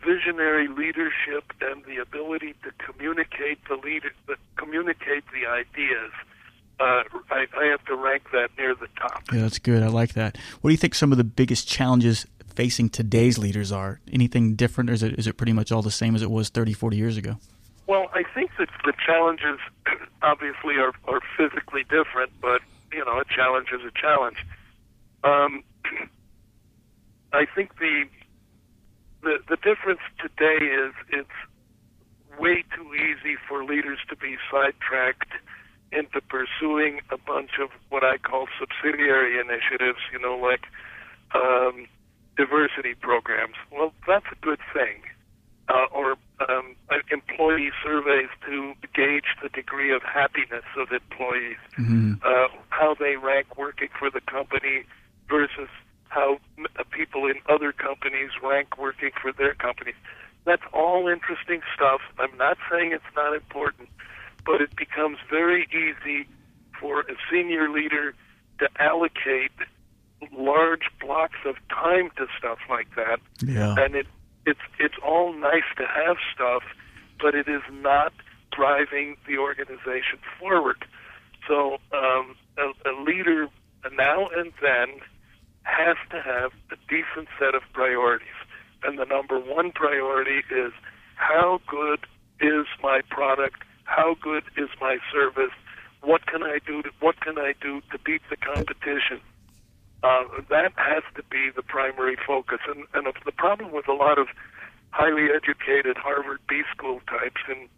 visionary 0.05 0.68
leadership 0.68 1.53
and 1.61 1.85
the 1.85 1.99
ability 1.99 2.55
to 2.64 2.70
communicate 2.79 3.59
the 3.68 3.77
leader, 3.77 4.11
communicate 4.57 5.25
the 5.33 5.47
ideas. 5.47 6.12
Uh, 6.81 7.03
I, 7.31 7.47
I 7.57 7.65
have 7.67 7.85
to 7.85 7.95
rank 7.95 8.25
that 8.33 8.51
near 8.59 8.75
the 8.75 8.89
top. 9.01 9.23
Yeah, 9.33 9.43
that's 9.43 9.59
good. 9.59 9.83
I 9.83 9.89
like 9.89 10.15
that. 10.15 10.37
What 10.61 10.71
do 10.71 10.73
you 10.73 10.79
think 10.79 10.95
some 10.95 11.13
of 11.13 11.19
the 11.19 11.25
biggest 11.25 11.69
challenges 11.69 12.27
facing 12.55 12.89
today's 12.89 13.39
leaders 13.39 13.71
are? 13.71 14.01
Anything 14.13 14.55
different, 14.57 14.91
or 14.91 14.95
is 14.95 15.03
it, 15.03 15.19
is 15.19 15.27
it 15.27 15.37
pretty 15.37 15.53
much 15.53 15.71
all 15.71 15.83
the 15.83 15.91
same 15.91 16.15
as 16.17 16.23
it 16.23 16.31
was 16.31 16.49
30, 16.49 16.73
40 16.73 16.97
years 16.97 17.17
ago? 17.17 17.37
Well, 17.87 18.11
I 18.13 18.23
think 18.35 18.51
that 18.59 18.69
the 18.85 18.93
challenges 19.05 19.59
obviously 20.23 20.77
are, 20.77 20.93
are 21.07 21.21
physically 21.37 21.85
different, 21.85 22.33
but, 22.41 22.61
you 22.93 23.05
know, 23.05 23.21
a 23.21 23.25
challenge 23.25 23.69
is 23.73 23.83
a 23.83 23.93
challenge. 23.99 24.39
Um, 25.23 25.63
I 27.33 27.47
think 27.55 27.79
the 27.79 28.05
the 29.23 29.39
the 29.49 29.57
difference 29.57 30.01
today 30.21 30.65
is 30.65 30.93
it's 31.09 32.39
way 32.39 32.63
too 32.77 32.95
easy 32.95 33.37
for 33.49 33.65
leaders 33.65 33.99
to 34.09 34.17
be 34.17 34.37
sidetracked 34.51 35.33
into 35.96 36.20
pursuing 36.20 37.00
a 37.11 37.18
bunch 37.18 37.52
of 37.61 37.70
what 37.88 38.04
I 38.04 38.18
call 38.18 38.46
subsidiary 38.59 39.38
initiatives, 39.38 39.98
you 40.12 40.18
know, 40.18 40.37
like 40.37 40.64
um, 41.35 41.87
diversity 42.37 42.94
programs. 43.00 43.54
Well, 43.70 43.92
that's 44.07 44.26
a 44.30 44.44
good 44.44 44.61
thing. 44.72 45.02
Uh, 45.66 45.87
or 45.92 46.16
um, 46.46 46.76
employee 47.11 47.70
surveys 47.83 48.28
to 48.44 48.74
gauge 48.94 49.33
the 49.42 49.48
degree 49.48 49.94
of 49.94 50.02
happiness 50.02 50.64
of 50.76 50.92
employees, 50.92 51.57
mm-hmm. 51.78 52.14
uh, 52.22 52.48
how 52.68 52.94
they 52.98 53.16
rank 53.16 53.57
working 53.57 53.88
for 53.98 54.11
the 54.11 54.20
company 54.20 54.85
versus 55.28 55.68
how 56.09 56.38
people 56.90 57.26
in 57.26 57.37
other 57.48 57.72
companies 57.72 58.30
rank 58.42 58.78
working 58.78 59.11
for 59.20 59.33
their 59.33 59.54
companies. 59.54 59.94
That's 60.44 60.62
all 60.72 61.09
interesting 61.09 61.62
stuff. 61.74 62.00
I'm 62.18 62.37
not 62.37 62.59
saying 62.70 62.92
it's 62.92 63.16
not 63.16 63.35
important, 63.35 63.88
but 64.44 64.61
it 64.61 64.74
becomes 64.76 65.18
very 65.30 65.66
easy 65.70 66.28
for 66.80 67.00
a 67.00 67.14
senior 67.30 67.68
leader 67.68 68.14
to 68.59 68.68
allocate 68.78 69.52
large 70.33 70.88
blocks 71.00 71.38
of 71.44 71.57
time 71.68 72.11
to 72.16 72.26
stuff 72.38 72.59
like 72.68 72.88
that. 72.96 73.20
Yeah. 73.44 73.74
And 73.78 73.94
it 73.94 74.07
it's 74.46 74.61
it's 74.78 74.94
all 75.04 75.33
nice 75.33 75.68
to 75.76 75.87
have 75.87 76.16
stuff, 76.35 76.62
but 77.20 77.35
it 77.35 77.48
is 77.48 77.62
not 77.70 78.12
driving 78.52 79.16
the 79.26 79.38
organization 79.38 80.18
forward. 80.38 80.85
So 81.48 81.78
um, 81.92 82.37
a, 82.57 82.90
a 82.90 82.92
leader 83.02 83.48
now 83.96 84.28
and 84.28 84.52
then 84.62 85.00
has 85.62 85.96
to 86.11 86.20
have 86.20 86.52
a 86.70 86.76
decent 86.88 87.28
set 87.38 87.54
of 87.54 87.62
priorities. 87.72 88.28
And 88.83 88.98
the 88.98 89.04
number 89.04 89.38
one 89.38 89.72
priority 89.72 90.42
is 90.50 90.72
how 91.16 91.61
good 91.66 92.07
is 92.40 92.66
my 92.83 93.00
product? 93.09 93.62
How 93.85 94.16
good 94.20 94.44
is 94.57 94.68
my 94.81 94.99
service? 95.12 95.53
What 96.03 96.27
can 96.27 96.42
I 96.42 96.59
do? 96.66 96.83
To, 96.83 96.90
what 97.01 97.20
can 97.20 97.38
I 97.38 97.55
do 97.61 97.81
to 97.92 97.99
beat 98.05 98.23
the 98.29 98.37
competition? 98.37 99.20
Uh, 100.03 100.25
that 100.51 100.73
has 100.77 101.03
to 101.16 101.23
be 101.31 101.51
the 101.55 101.62
primary 101.62 102.16
focus. 102.27 102.59
And, 102.68 102.85
and 102.92 103.07
the 103.25 103.33
problem 103.33 103.73
with 103.73 103.88
a 103.88 103.94
lot 103.94 104.18
of 104.18 104.29
highly 104.90 105.29
educated 105.35 105.97
Harvard 105.97 106.40
B 106.49 106.62
school 106.70 107.01
types, 107.09 107.40
and 107.49 107.68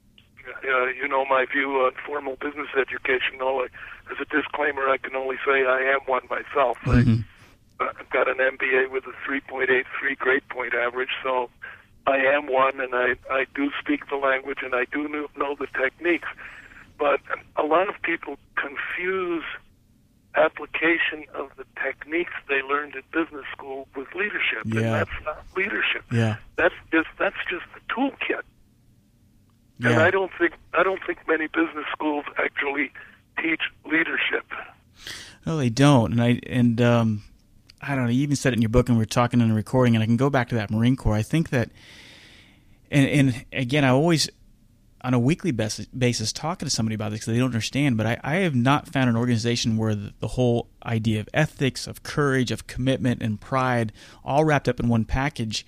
uh, 0.46 0.86
you 0.86 1.08
know 1.08 1.24
my 1.24 1.46
view 1.50 1.80
on 1.86 1.92
formal 2.04 2.36
business 2.36 2.68
education. 2.76 3.40
Only 3.40 3.68
as 4.10 4.18
a 4.20 4.24
disclaimer, 4.26 4.88
I 4.88 4.98
can 4.98 5.16
only 5.16 5.36
say 5.46 5.64
I 5.64 5.80
am 5.94 6.00
one 6.06 6.22
myself. 6.28 6.78
Mm-hmm. 6.84 7.22
I've 7.80 8.10
got 8.10 8.28
an 8.28 8.36
MBA 8.36 8.90
with 8.90 9.04
a 9.04 9.12
3.83 9.28 10.18
grade 10.18 10.48
point 10.48 10.74
average, 10.74 11.10
so 11.22 11.50
I 12.06 12.18
am 12.18 12.46
one, 12.46 12.80
and 12.80 12.94
I 12.94 13.14
I 13.30 13.46
do 13.54 13.70
speak 13.80 14.08
the 14.08 14.16
language 14.16 14.58
and 14.62 14.74
I 14.74 14.84
do 14.92 15.08
know 15.36 15.56
the 15.58 15.66
techniques. 15.78 16.28
But 16.98 17.20
a 17.56 17.62
lot 17.62 17.88
of 17.88 18.00
people 18.02 18.38
confuse 18.54 19.44
application 20.36 21.24
of 21.34 21.50
the 21.56 21.64
techniques 21.82 22.32
they 22.48 22.62
learned 22.62 22.94
at 22.96 23.10
business 23.10 23.44
school 23.52 23.88
with 23.96 24.08
leadership, 24.14 24.62
yeah. 24.64 24.80
and 24.80 24.86
that's 24.86 25.24
not 25.24 25.44
leadership. 25.56 26.04
Yeah. 26.12 26.36
That's 26.56 26.74
just 26.92 27.08
that's 27.18 27.36
just 27.50 27.64
the 27.74 27.94
toolkit. 27.94 28.42
Yeah. 29.78 29.90
And 29.90 30.00
I 30.00 30.10
don't 30.10 30.32
think 30.38 30.52
I 30.74 30.82
don't 30.82 31.00
think 31.06 31.18
many 31.26 31.48
business 31.48 31.86
schools 31.92 32.24
actually 32.38 32.92
teach 33.42 33.62
leadership. 33.84 34.46
No, 35.44 35.56
they 35.56 35.70
don't. 35.70 36.12
And 36.12 36.22
I 36.22 36.40
and 36.46 36.80
um, 36.80 37.22
I 37.80 37.94
don't 37.94 38.04
know. 38.04 38.10
You 38.10 38.22
even 38.22 38.36
said 38.36 38.52
it 38.52 38.56
in 38.56 38.62
your 38.62 38.68
book, 38.68 38.88
and 38.88 38.96
we 38.96 39.02
are 39.02 39.06
talking 39.06 39.40
in 39.40 39.48
the 39.48 39.54
recording, 39.54 39.94
and 39.94 40.02
I 40.02 40.06
can 40.06 40.16
go 40.16 40.30
back 40.30 40.48
to 40.48 40.54
that 40.56 40.70
Marine 40.70 40.96
Corps. 40.96 41.14
I 41.14 41.22
think 41.22 41.50
that, 41.50 41.70
and, 42.90 43.08
and 43.08 43.44
again, 43.52 43.84
I 43.84 43.90
always, 43.90 44.30
on 45.02 45.14
a 45.14 45.18
weekly 45.18 45.50
basis, 45.50 45.86
basis 45.86 46.32
talking 46.32 46.66
to 46.66 46.74
somebody 46.74 46.94
about 46.94 47.10
this 47.10 47.20
because 47.20 47.34
they 47.34 47.38
don't 47.38 47.46
understand, 47.46 47.96
but 47.96 48.06
I, 48.06 48.18
I 48.22 48.34
have 48.36 48.54
not 48.54 48.88
found 48.88 49.10
an 49.10 49.16
organization 49.16 49.76
where 49.76 49.94
the, 49.94 50.14
the 50.20 50.28
whole 50.28 50.68
idea 50.84 51.20
of 51.20 51.28
ethics, 51.34 51.86
of 51.86 52.02
courage, 52.02 52.50
of 52.50 52.66
commitment, 52.66 53.22
and 53.22 53.40
pride 53.40 53.92
all 54.24 54.44
wrapped 54.44 54.68
up 54.68 54.80
in 54.80 54.88
one 54.88 55.04
package 55.04 55.66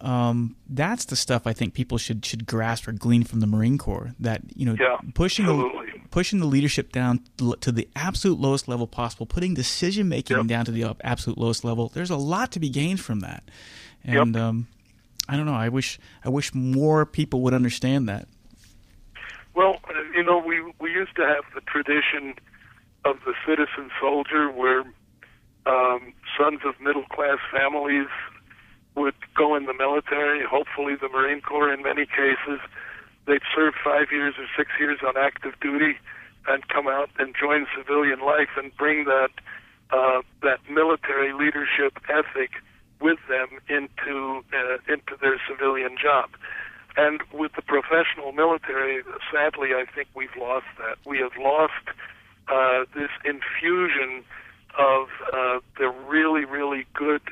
um, 0.00 0.56
that's 0.68 1.06
the 1.06 1.16
stuff 1.16 1.46
I 1.46 1.52
think 1.52 1.74
people 1.74 1.98
should 1.98 2.24
should 2.24 2.46
grasp 2.46 2.86
or 2.86 2.92
glean 2.92 3.24
from 3.24 3.40
the 3.40 3.46
Marine 3.46 3.78
Corps. 3.78 4.14
That 4.20 4.42
you 4.54 4.66
know, 4.66 4.76
yeah, 4.78 4.98
pushing 5.14 5.46
absolutely. 5.46 5.95
Pushing 6.16 6.38
the 6.38 6.46
leadership 6.46 6.92
down 6.92 7.20
to 7.60 7.70
the 7.70 7.86
absolute 7.94 8.40
lowest 8.40 8.66
level 8.68 8.86
possible, 8.86 9.26
putting 9.26 9.52
decision 9.52 10.08
making 10.08 10.34
yep. 10.34 10.46
down 10.46 10.64
to 10.64 10.70
the 10.70 10.96
absolute 11.02 11.36
lowest 11.36 11.62
level. 11.62 11.90
There's 11.92 12.08
a 12.08 12.16
lot 12.16 12.52
to 12.52 12.58
be 12.58 12.70
gained 12.70 13.00
from 13.00 13.20
that, 13.20 13.44
and 14.02 14.34
yep. 14.34 14.42
um, 14.42 14.66
I 15.28 15.36
don't 15.36 15.44
know. 15.44 15.52
I 15.52 15.68
wish 15.68 15.98
I 16.24 16.30
wish 16.30 16.54
more 16.54 17.04
people 17.04 17.42
would 17.42 17.52
understand 17.52 18.08
that. 18.08 18.28
Well, 19.54 19.76
you 20.14 20.24
know, 20.24 20.38
we 20.38 20.62
we 20.80 20.90
used 20.90 21.14
to 21.16 21.22
have 21.26 21.44
the 21.54 21.60
tradition 21.60 22.32
of 23.04 23.18
the 23.26 23.34
citizen 23.46 23.90
soldier, 24.00 24.50
where 24.50 24.84
um, 25.66 26.14
sons 26.40 26.60
of 26.64 26.80
middle 26.80 27.04
class 27.04 27.36
families 27.52 28.08
would 28.94 29.16
go 29.34 29.54
in 29.54 29.66
the 29.66 29.74
military, 29.74 30.46
hopefully 30.46 30.94
the 30.98 31.10
Marine 31.10 31.42
Corps 31.42 31.70
in 31.74 31.82
many 31.82 32.06
cases. 32.06 32.58
They'd 33.26 33.42
serve 33.54 33.74
five 33.82 34.12
years 34.12 34.34
or 34.38 34.46
six 34.56 34.70
years 34.78 34.98
on 35.06 35.16
active 35.16 35.54
duty 35.60 35.96
and 36.46 36.66
come 36.68 36.86
out 36.86 37.10
and 37.18 37.34
join 37.34 37.66
civilian 37.76 38.20
life 38.20 38.50
and 38.56 38.74
bring 38.76 39.04
that 39.04 39.30
uh, 39.90 40.22
that 40.42 40.58
military 40.68 41.32
leadership 41.32 41.98
ethic 42.08 42.50
with 43.00 43.18
them 43.28 43.48
into 43.68 44.44
uh, 44.52 44.78
into 44.88 45.16
their 45.20 45.40
civilian 45.48 45.96
job. 46.00 46.30
And 46.96 47.20
with 47.32 47.52
the 47.54 47.62
professional 47.62 48.32
military, 48.32 49.02
sadly, 49.30 49.70
I 49.74 49.84
think 49.94 50.08
we've 50.14 50.34
lost 50.38 50.66
that. 50.78 50.96
We 51.04 51.18
have 51.18 51.36
lost 51.38 51.84
uh, 52.48 52.84
this 52.94 53.10
infusion 53.24 54.24
of 54.78 55.08
uh, 55.32 55.58
the 55.78 55.88
really, 56.08 56.44
really 56.44 56.86
good 56.94 57.22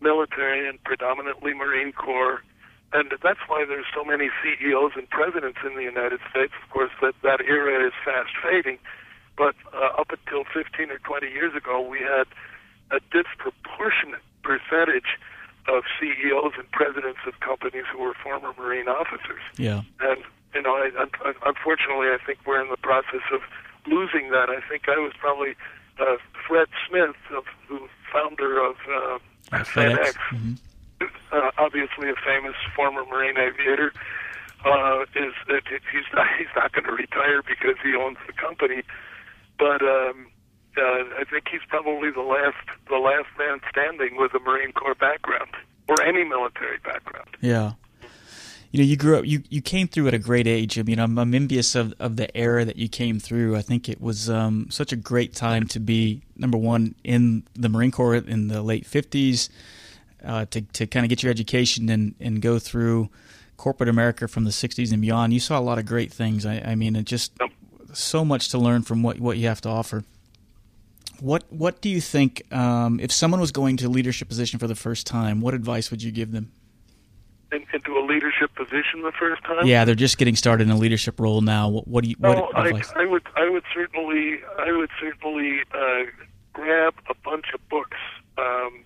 military 0.00 0.68
and 0.68 0.82
predominantly 0.84 1.52
Marine 1.52 1.92
Corps. 1.92 2.42
And 2.92 3.12
that's 3.22 3.40
why 3.46 3.64
there's 3.68 3.86
so 3.94 4.02
many 4.04 4.30
CEOs 4.42 4.92
and 4.96 5.08
presidents 5.10 5.58
in 5.64 5.76
the 5.76 5.82
United 5.82 6.20
States. 6.30 6.52
Of 6.62 6.70
course, 6.70 6.90
that, 7.02 7.14
that 7.22 7.40
era 7.42 7.86
is 7.86 7.92
fast 8.04 8.30
fading. 8.42 8.78
But 9.36 9.54
uh, 9.74 10.00
up 10.00 10.10
until 10.10 10.44
15 10.44 10.90
or 10.90 10.98
20 10.98 11.28
years 11.28 11.54
ago, 11.54 11.80
we 11.80 12.00
had 12.00 12.26
a 12.90 13.00
disproportionate 13.12 14.24
percentage 14.42 15.20
of 15.68 15.84
CEOs 16.00 16.52
and 16.56 16.70
presidents 16.72 17.20
of 17.26 17.38
companies 17.40 17.84
who 17.92 18.02
were 18.02 18.14
former 18.14 18.54
Marine 18.58 18.88
officers. 18.88 19.42
Yeah. 19.58 19.82
And, 20.00 20.24
you 20.54 20.62
know, 20.62 20.74
I, 20.74 20.90
I, 20.96 21.32
unfortunately, 21.44 22.08
I 22.08 22.18
think 22.24 22.38
we're 22.46 22.62
in 22.62 22.70
the 22.70 22.78
process 22.78 23.20
of 23.32 23.42
losing 23.86 24.30
that. 24.30 24.48
I 24.48 24.66
think 24.66 24.88
I 24.88 24.96
was 24.96 25.12
probably 25.18 25.54
uh, 26.00 26.16
Fred 26.46 26.68
Smith, 26.88 27.16
of, 27.36 27.44
who 27.68 27.86
founder 28.10 28.64
of 28.64 28.76
uh, 28.90 29.18
FedEx. 29.52 30.14
Mm-hmm. 30.32 30.54
Uh, 31.00 31.50
obviously 31.58 32.08
a 32.10 32.14
famous 32.24 32.54
former 32.74 33.04
Marine 33.04 33.36
aviator. 33.36 33.92
uh, 34.64 35.02
is 35.14 35.34
that 35.46 35.62
he's 35.68 36.08
not 36.12 36.26
he's 36.38 36.48
not 36.56 36.72
going 36.72 36.84
to 36.84 36.92
retire 36.92 37.42
because 37.42 37.76
he 37.82 37.94
owns 37.94 38.18
the 38.26 38.32
company, 38.32 38.82
but 39.58 39.82
um, 39.82 40.26
uh, 40.76 41.04
I 41.18 41.24
think 41.30 41.48
he's 41.50 41.60
probably 41.68 42.10
the 42.10 42.22
last 42.22 42.56
the 42.88 42.96
last 42.96 43.28
man 43.38 43.60
standing 43.70 44.16
with 44.16 44.34
a 44.34 44.40
Marine 44.40 44.72
Corps 44.72 44.94
background 44.94 45.50
or 45.86 46.02
any 46.02 46.24
military 46.24 46.78
background. 46.78 47.28
Yeah. 47.40 47.72
You 48.70 48.80
know, 48.80 48.84
you 48.84 48.98
grew 48.98 49.18
up. 49.18 49.24
You, 49.24 49.42
you 49.48 49.62
came 49.62 49.88
through 49.88 50.08
at 50.08 50.14
a 50.14 50.18
great 50.18 50.46
age. 50.46 50.78
I 50.78 50.82
mean, 50.82 50.98
I'm, 50.98 51.18
I'm 51.18 51.32
envious 51.32 51.74
of, 51.74 51.94
of 51.98 52.16
the 52.16 52.36
era 52.36 52.66
that 52.66 52.76
you 52.76 52.86
came 52.86 53.18
through. 53.18 53.56
I 53.56 53.62
think 53.62 53.88
it 53.88 53.98
was 53.98 54.28
um, 54.28 54.66
such 54.70 54.92
a 54.92 54.96
great 54.96 55.34
time 55.34 55.66
to 55.68 55.80
be 55.80 56.20
number 56.36 56.58
one 56.58 56.94
in 57.02 57.44
the 57.54 57.70
Marine 57.70 57.92
Corps 57.92 58.16
in 58.16 58.48
the 58.48 58.60
late 58.60 58.84
'50s, 58.84 59.48
uh, 60.24 60.44
to 60.46 60.62
to 60.62 60.86
kind 60.86 61.04
of 61.04 61.10
get 61.10 61.22
your 61.22 61.30
education 61.30 61.88
and 61.88 62.14
and 62.20 62.42
go 62.42 62.58
through 62.58 63.10
corporate 63.56 63.88
America 63.88 64.28
from 64.28 64.44
the 64.44 64.50
'60s 64.50 64.92
and 64.92 65.02
beyond. 65.02 65.32
You 65.32 65.40
saw 65.40 65.58
a 65.58 65.60
lot 65.60 65.78
of 65.78 65.86
great 65.86 66.12
things. 66.12 66.46
I, 66.46 66.60
I 66.64 66.74
mean, 66.74 66.96
it 66.96 67.04
just 67.04 67.32
so 67.92 68.24
much 68.24 68.48
to 68.50 68.58
learn 68.58 68.82
from 68.82 69.02
what 69.02 69.18
what 69.20 69.36
you 69.38 69.48
have 69.48 69.60
to 69.62 69.68
offer. 69.68 70.04
What 71.20 71.44
what 71.50 71.80
do 71.80 71.88
you 71.88 72.00
think 72.00 72.42
um, 72.52 73.00
if 73.00 73.10
someone 73.10 73.40
was 73.40 73.50
going 73.50 73.76
to 73.78 73.86
a 73.86 73.88
leadership 73.88 74.28
position 74.28 74.58
for 74.58 74.66
the 74.66 74.74
first 74.74 75.06
time? 75.06 75.40
What 75.40 75.54
advice 75.54 75.90
would 75.90 76.02
you 76.02 76.12
give 76.12 76.32
them? 76.32 76.52
In, 77.50 77.64
into 77.72 77.96
a 77.96 78.04
leadership 78.04 78.54
position 78.54 79.02
the 79.02 79.12
first 79.18 79.42
time? 79.42 79.66
Yeah, 79.66 79.84
they're 79.84 79.94
just 79.94 80.18
getting 80.18 80.36
started 80.36 80.68
in 80.68 80.70
a 80.70 80.76
leadership 80.76 81.18
role 81.18 81.40
now. 81.40 81.68
What, 81.70 81.88
what 81.88 82.04
do 82.04 82.10
you? 82.10 82.16
What 82.18 82.56
advice? 82.56 82.92
I, 82.94 83.02
I 83.02 83.06
would 83.06 83.22
I 83.36 83.48
would 83.48 83.64
certainly 83.74 84.40
I 84.58 84.70
would 84.70 84.90
certainly 85.00 85.60
uh, 85.74 86.04
grab 86.52 86.94
a 87.08 87.14
bunch 87.24 87.46
of 87.54 87.68
books. 87.68 87.96
Um, 88.36 88.84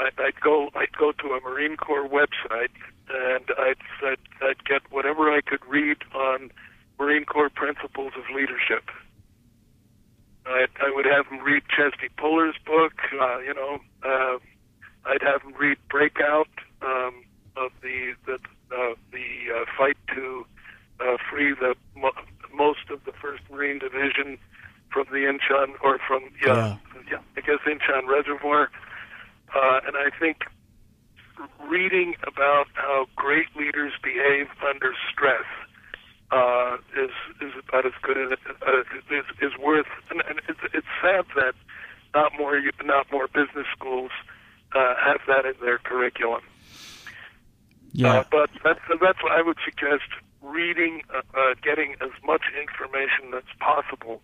I, 0.00 0.08
I'd 0.18 0.40
go 0.40 0.70
I'd 0.74 0.96
go 0.96 1.12
to 1.12 1.26
a 1.34 1.40
Marine 1.40 1.76
Corps 1.76 2.08
website 2.08 2.74
and 3.08 3.44
I'd, 3.58 3.76
I'd 4.02 4.18
I'd 4.42 4.64
get 4.64 4.82
whatever 4.90 5.30
I 5.30 5.40
could 5.40 5.64
read 5.68 5.98
on 6.14 6.50
Marine 6.98 7.24
Corps 7.24 7.50
principles 7.50 8.12
of 8.16 8.24
leadership. 8.34 8.84
I, 10.46 10.66
I 10.80 10.90
would 10.94 11.06
have 11.06 11.28
them 11.28 11.40
read 11.40 11.62
Chesty 11.68 12.08
Puller's 12.16 12.56
book. 12.64 12.94
Uh, 13.20 13.38
you 13.40 13.54
know, 13.54 13.78
uh, 14.02 14.38
I'd 15.04 15.22
have 15.22 15.42
them 15.42 15.54
read 15.58 15.76
Breakout 15.88 16.48
um, 16.82 17.24
of 17.56 17.70
the 17.82 18.14
the 18.26 18.38
uh, 18.74 18.94
the 19.12 19.26
uh, 19.54 19.64
fight 19.76 19.96
to 20.14 20.46
uh, 21.00 21.16
free 21.30 21.52
the 21.54 21.74
mo- 21.94 22.12
most 22.54 22.90
of 22.90 23.04
the 23.04 23.12
First 23.12 23.42
Marine 23.50 23.78
Division 23.78 24.38
from 24.92 25.06
the 25.12 25.26
Inchon 25.26 25.74
or 25.82 25.98
from 26.06 26.24
yeah, 26.44 26.76
Yeah. 26.94 27.00
yeah 27.12 27.18
I 27.36 27.40
guess 27.42 27.60
Inchon 27.66 28.06
Reservoir. 28.08 28.70
Uh, 29.54 29.80
and 29.86 29.96
I 29.96 30.10
think 30.18 30.44
reading 31.68 32.14
about 32.26 32.66
how 32.74 33.06
great 33.16 33.46
leaders 33.56 33.92
behave 34.02 34.48
under 34.68 34.92
stress 35.10 35.44
uh, 36.30 36.76
is 36.96 37.10
is 37.40 37.52
about 37.68 37.86
as 37.86 37.92
good 38.02 38.18
as 38.18 38.38
uh, 38.66 38.80
is 39.10 39.24
is 39.40 39.58
worth. 39.58 39.86
And, 40.10 40.22
and 40.28 40.40
it's, 40.48 40.60
it's 40.72 40.86
sad 41.02 41.24
that 41.36 41.54
not 42.14 42.32
more 42.38 42.60
not 42.84 43.10
more 43.10 43.26
business 43.28 43.66
schools 43.76 44.10
uh, 44.74 44.94
have 45.02 45.20
that 45.26 45.44
in 45.46 45.54
their 45.60 45.78
curriculum. 45.78 46.42
yeah, 47.92 48.20
Uh, 48.20 48.24
but 48.30 48.50
that's 48.62 48.80
that's 49.00 49.22
what 49.22 49.32
I 49.32 49.42
would 49.42 49.58
suggest: 49.64 50.08
reading, 50.42 51.02
uh, 51.14 51.22
uh, 51.34 51.54
getting 51.62 51.94
as 52.00 52.10
much 52.24 52.42
information 52.60 53.34
as 53.36 53.44
possible 53.58 54.22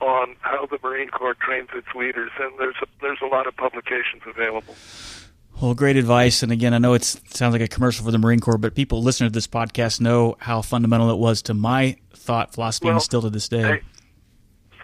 on 0.00 0.36
how 0.40 0.66
the 0.66 0.78
Marine 0.82 1.08
Corps 1.08 1.34
trains 1.34 1.68
its 1.74 1.88
leaders, 1.94 2.30
and 2.38 2.52
there's 2.58 2.76
a, 2.82 2.86
there's 3.00 3.18
a 3.22 3.26
lot 3.26 3.46
of 3.46 3.56
publications 3.56 4.22
available. 4.26 4.74
Well, 5.60 5.74
great 5.74 5.96
advice. 5.96 6.42
And 6.42 6.52
again, 6.52 6.72
I 6.72 6.78
know 6.78 6.94
it 6.94 7.02
sounds 7.02 7.52
like 7.52 7.62
a 7.62 7.68
commercial 7.68 8.04
for 8.04 8.12
the 8.12 8.18
Marine 8.18 8.38
Corps, 8.38 8.58
but 8.58 8.74
people 8.76 9.02
listening 9.02 9.30
to 9.30 9.34
this 9.34 9.48
podcast 9.48 10.00
know 10.00 10.36
how 10.38 10.62
fundamental 10.62 11.10
it 11.10 11.18
was 11.18 11.42
to 11.42 11.54
my 11.54 11.96
thought 12.14 12.54
philosophy 12.54 12.86
Well, 12.86 12.94
and 12.94 13.02
still 13.02 13.22
to 13.22 13.30
this 13.30 13.48
day. 13.48 13.62
Hey, 13.62 13.80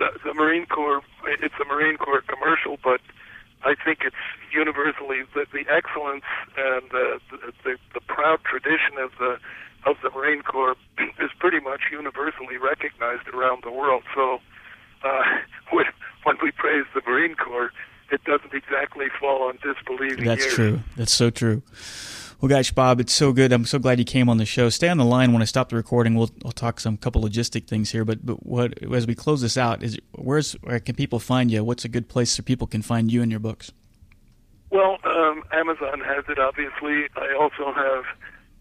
the, 0.01 0.11
the 0.25 0.35
Marine 0.35 0.67
Corps, 0.67 1.03
it's 1.41 1.55
a 1.61 1.65
Marine 1.65 1.97
Corps 1.97 2.23
commercial, 2.23 2.77
but 2.83 3.01
I 3.63 3.75
think 3.85 4.01
it's 4.05 4.17
universally 4.53 5.23
the, 5.35 5.47
the 5.53 5.65
excellence 5.73 6.25
and 6.57 6.91
the, 6.91 7.21
the, 7.31 7.53
the, 7.63 7.77
the 7.95 8.01
proud 8.01 8.41
tradition 8.45 8.99
of 8.99 9.13
the 9.19 9.39
of 9.87 9.97
the 10.03 10.11
Marine 10.11 10.43
Corps 10.43 10.77
is 11.21 11.31
pretty 11.39 11.61
much 11.61 11.83
universally 11.93 12.57
recognized 12.57 13.29
around 13.29 13.63
the 13.65 13.71
world. 13.71 14.03
So 14.15 14.41
uh, 15.05 15.23
when, 15.71 15.87
when 16.25 16.37
we 16.43 16.51
praise 16.53 16.85
the 16.95 17.03
Marine 17.07 17.35
Corps, 17.35 17.71
it 18.11 18.23
doesn't 18.25 18.53
exactly 18.53 19.07
fall 19.21 19.49
on 19.49 19.59
disbelieving 19.63 20.25
That's 20.25 20.45
ears. 20.45 20.55
true. 20.55 20.81
That's 20.97 21.13
so 21.13 21.31
true. 21.31 21.63
Well, 22.41 22.49
gosh, 22.49 22.73
Bob, 22.73 23.01
it's 23.01 23.13
so 23.13 23.33
good. 23.33 23.53
I'm 23.53 23.65
so 23.65 23.79
glad 23.79 23.99
you 23.99 24.05
came 24.05 24.29
on 24.29 24.37
the 24.37 24.45
show. 24.45 24.69
Stay 24.69 24.89
on 24.89 24.99
the 24.99 25.05
line 25.05 25.33
when 25.33 25.41
I 25.41 25.47
stop 25.47 25.71
the 25.71 25.77
recording. 25.77 26.15
We'll, 26.15 26.31
we'll 26.43 26.53
talk 26.53 26.79
some 26.79 26.97
couple 26.99 27.23
logistic 27.23 27.67
things 27.67 27.91
here. 27.91 28.05
But 28.05 28.27
but 28.27 28.45
what 28.45 28.83
as 28.93 29.07
we 29.07 29.15
close 29.15 29.41
this 29.41 29.57
out 29.57 29.83
is 29.83 29.99
where's 30.13 30.53
where 30.61 30.79
can 30.79 30.95
people 30.95 31.19
find 31.19 31.51
you? 31.51 31.65
What's 31.65 31.87
a 31.87 31.89
good 31.89 32.09
place 32.09 32.33
so 32.33 32.43
people 32.43 32.67
can 32.67 32.83
find 32.83 33.11
you 33.11 33.23
and 33.23 33.31
your 33.31 33.41
books? 33.41 33.73
Well, 34.69 34.99
um, 35.05 35.45
Amazon 35.53 36.01
has 36.01 36.25
it, 36.29 36.39
obviously. 36.39 37.09
I 37.17 37.35
also 37.41 37.73
have 37.73 38.05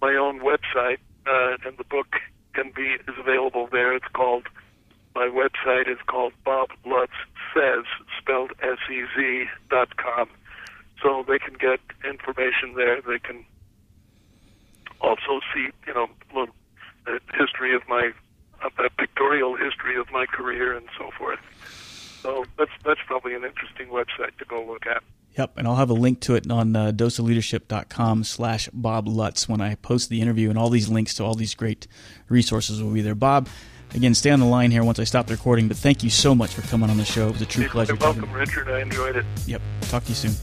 my 0.02 0.14
own 0.16 0.40
website, 0.40 1.00
uh, 1.26 1.58
and 1.66 1.78
the 1.78 1.84
book 1.84 2.08
can 2.54 2.72
be 2.74 2.84
is 2.84 3.18
available 3.20 3.68
there. 3.72 3.94
It's 3.96 4.08
called 4.14 4.48
my 5.16 5.28
website 5.28 5.88
is 5.88 6.00
called 6.08 6.34
Bob 6.44 6.70
Lutz 6.86 7.14
Says, 7.54 7.86
spelled 8.20 8.52
S 8.62 8.80
E 8.92 9.04
Z 9.16 9.46
dot 9.70 9.98
com. 9.98 10.30
So 11.02 11.24
they 11.28 11.40
can 11.40 11.54
get 11.54 11.80
information 12.04 12.74
there. 12.76 13.02
They 13.02 13.20
can 13.20 13.46
also 15.02 15.42
see, 15.54 15.68
you 15.86 15.94
know, 15.94 16.08
a 16.32 16.40
little 16.40 16.56
uh, 17.06 17.20
history 17.38 17.76
of 17.76 17.82
my 17.88 18.12
a 18.64 18.90
pictorial 18.98 19.58
history 19.58 19.98
of 20.00 20.10
my 20.12 20.26
career 20.26 20.76
and 20.76 20.88
so 20.98 21.10
forth. 21.18 21.40
So 22.22 22.46
that's 22.58 22.72
that's 22.86 23.02
probably 23.06 23.36
an 23.36 23.44
interesting 23.44 23.88
website 23.88 24.38
to 24.38 24.46
go 24.46 24.64
look 24.66 24.88
at. 24.88 25.04
Yep, 25.38 25.58
and 25.58 25.68
I'll 25.68 25.76
have 25.76 25.90
a 25.90 25.96
link 25.96 26.22
to 26.22 26.36
it 26.36 26.50
on 26.50 26.76
uh, 26.76 26.92
doseofleadership.com 26.92 28.24
slash 28.24 28.70
Bob 28.72 29.08
Lutz 29.08 29.50
when 29.50 29.62
I 29.62 29.76
post 29.76 30.10
the 30.10 30.22
interview, 30.22 30.50
and 30.50 30.60
all 30.60 30.70
these 30.70 30.90
links 30.90 31.16
to 31.16 31.24
all 31.24 31.34
these 31.34 31.56
great 31.56 31.88
resources 32.30 32.82
will 32.82 32.92
be 32.92 33.02
there. 33.02 33.16
Bob, 33.16 33.50
again, 33.94 34.14
stay 34.14 34.32
on 34.32 34.40
the 34.40 34.46
line 34.46 34.72
here 34.72 34.84
once 34.84 35.00
I 35.00 35.04
stop 35.04 35.28
the 35.28 35.34
recording, 35.34 35.68
but 35.68 35.78
thank 35.78 36.04
you 36.04 36.10
so 36.10 36.34
much 36.36 36.54
for 36.54 36.62
coming 36.64 36.90
on 36.90 36.98
the 36.98 37.06
show. 37.06 37.28
It 37.28 37.34
was 37.34 37.42
a 37.42 37.46
true 37.46 37.68
pleasure. 37.70 37.94
You're 37.94 37.98
talking- 37.98 38.22
welcome, 38.22 38.38
Richard. 38.40 38.70
I 38.70 38.82
enjoyed 38.82 39.16
it. 39.16 39.26
Yep, 39.46 39.62
talk 39.90 40.04
to 40.04 40.10
you 40.10 40.16
soon. 40.16 40.36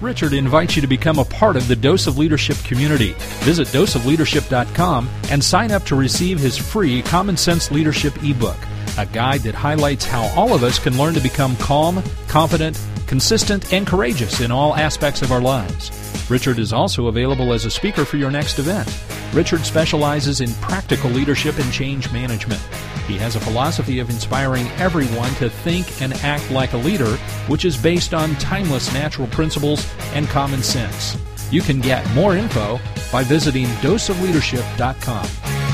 Richard 0.00 0.32
invites 0.32 0.76
you 0.76 0.82
to 0.82 0.88
become 0.88 1.18
a 1.18 1.24
part 1.24 1.56
of 1.56 1.66
the 1.66 1.74
Dose 1.74 2.06
of 2.06 2.18
Leadership 2.18 2.56
community. 2.64 3.14
Visit 3.40 3.66
doseofleadership.com 3.68 5.08
and 5.30 5.42
sign 5.42 5.72
up 5.72 5.84
to 5.86 5.96
receive 5.96 6.38
his 6.38 6.56
free 6.56 7.02
Common 7.02 7.36
Sense 7.36 7.70
Leadership 7.70 8.14
ebook, 8.22 8.56
a 8.98 9.06
guide 9.06 9.40
that 9.42 9.54
highlights 9.54 10.04
how 10.04 10.24
all 10.36 10.52
of 10.52 10.62
us 10.62 10.78
can 10.78 10.98
learn 10.98 11.14
to 11.14 11.20
become 11.20 11.56
calm, 11.56 12.02
confident, 12.26 12.78
consistent, 13.06 13.72
and 13.72 13.86
courageous 13.86 14.40
in 14.40 14.50
all 14.50 14.74
aspects 14.74 15.22
of 15.22 15.32
our 15.32 15.40
lives. 15.40 15.90
Richard 16.28 16.58
is 16.58 16.72
also 16.72 17.06
available 17.06 17.52
as 17.52 17.64
a 17.64 17.70
speaker 17.70 18.04
for 18.04 18.16
your 18.16 18.30
next 18.30 18.58
event. 18.58 18.92
Richard 19.32 19.64
specializes 19.64 20.40
in 20.40 20.52
practical 20.54 21.10
leadership 21.10 21.58
and 21.58 21.72
change 21.72 22.12
management. 22.12 22.60
He 23.06 23.16
has 23.18 23.36
a 23.36 23.40
philosophy 23.40 24.00
of 24.00 24.10
inspiring 24.10 24.66
everyone 24.72 25.34
to 25.36 25.48
think 25.48 26.02
and 26.02 26.12
act 26.24 26.50
like 26.50 26.74
a 26.74 26.78
leader, 26.78 27.16
which 27.46 27.64
is 27.64 27.76
based 27.76 28.12
on 28.12 28.34
timeless 28.36 28.92
natural 28.92 29.28
principles 29.28 29.90
and 30.12 30.26
common 30.28 30.62
sense. 30.62 31.16
You 31.50 31.62
can 31.62 31.80
get 31.80 32.08
more 32.10 32.36
info 32.36 32.78
by 33.10 33.22
visiting 33.24 33.66
doseofleadership.com. 33.80 35.67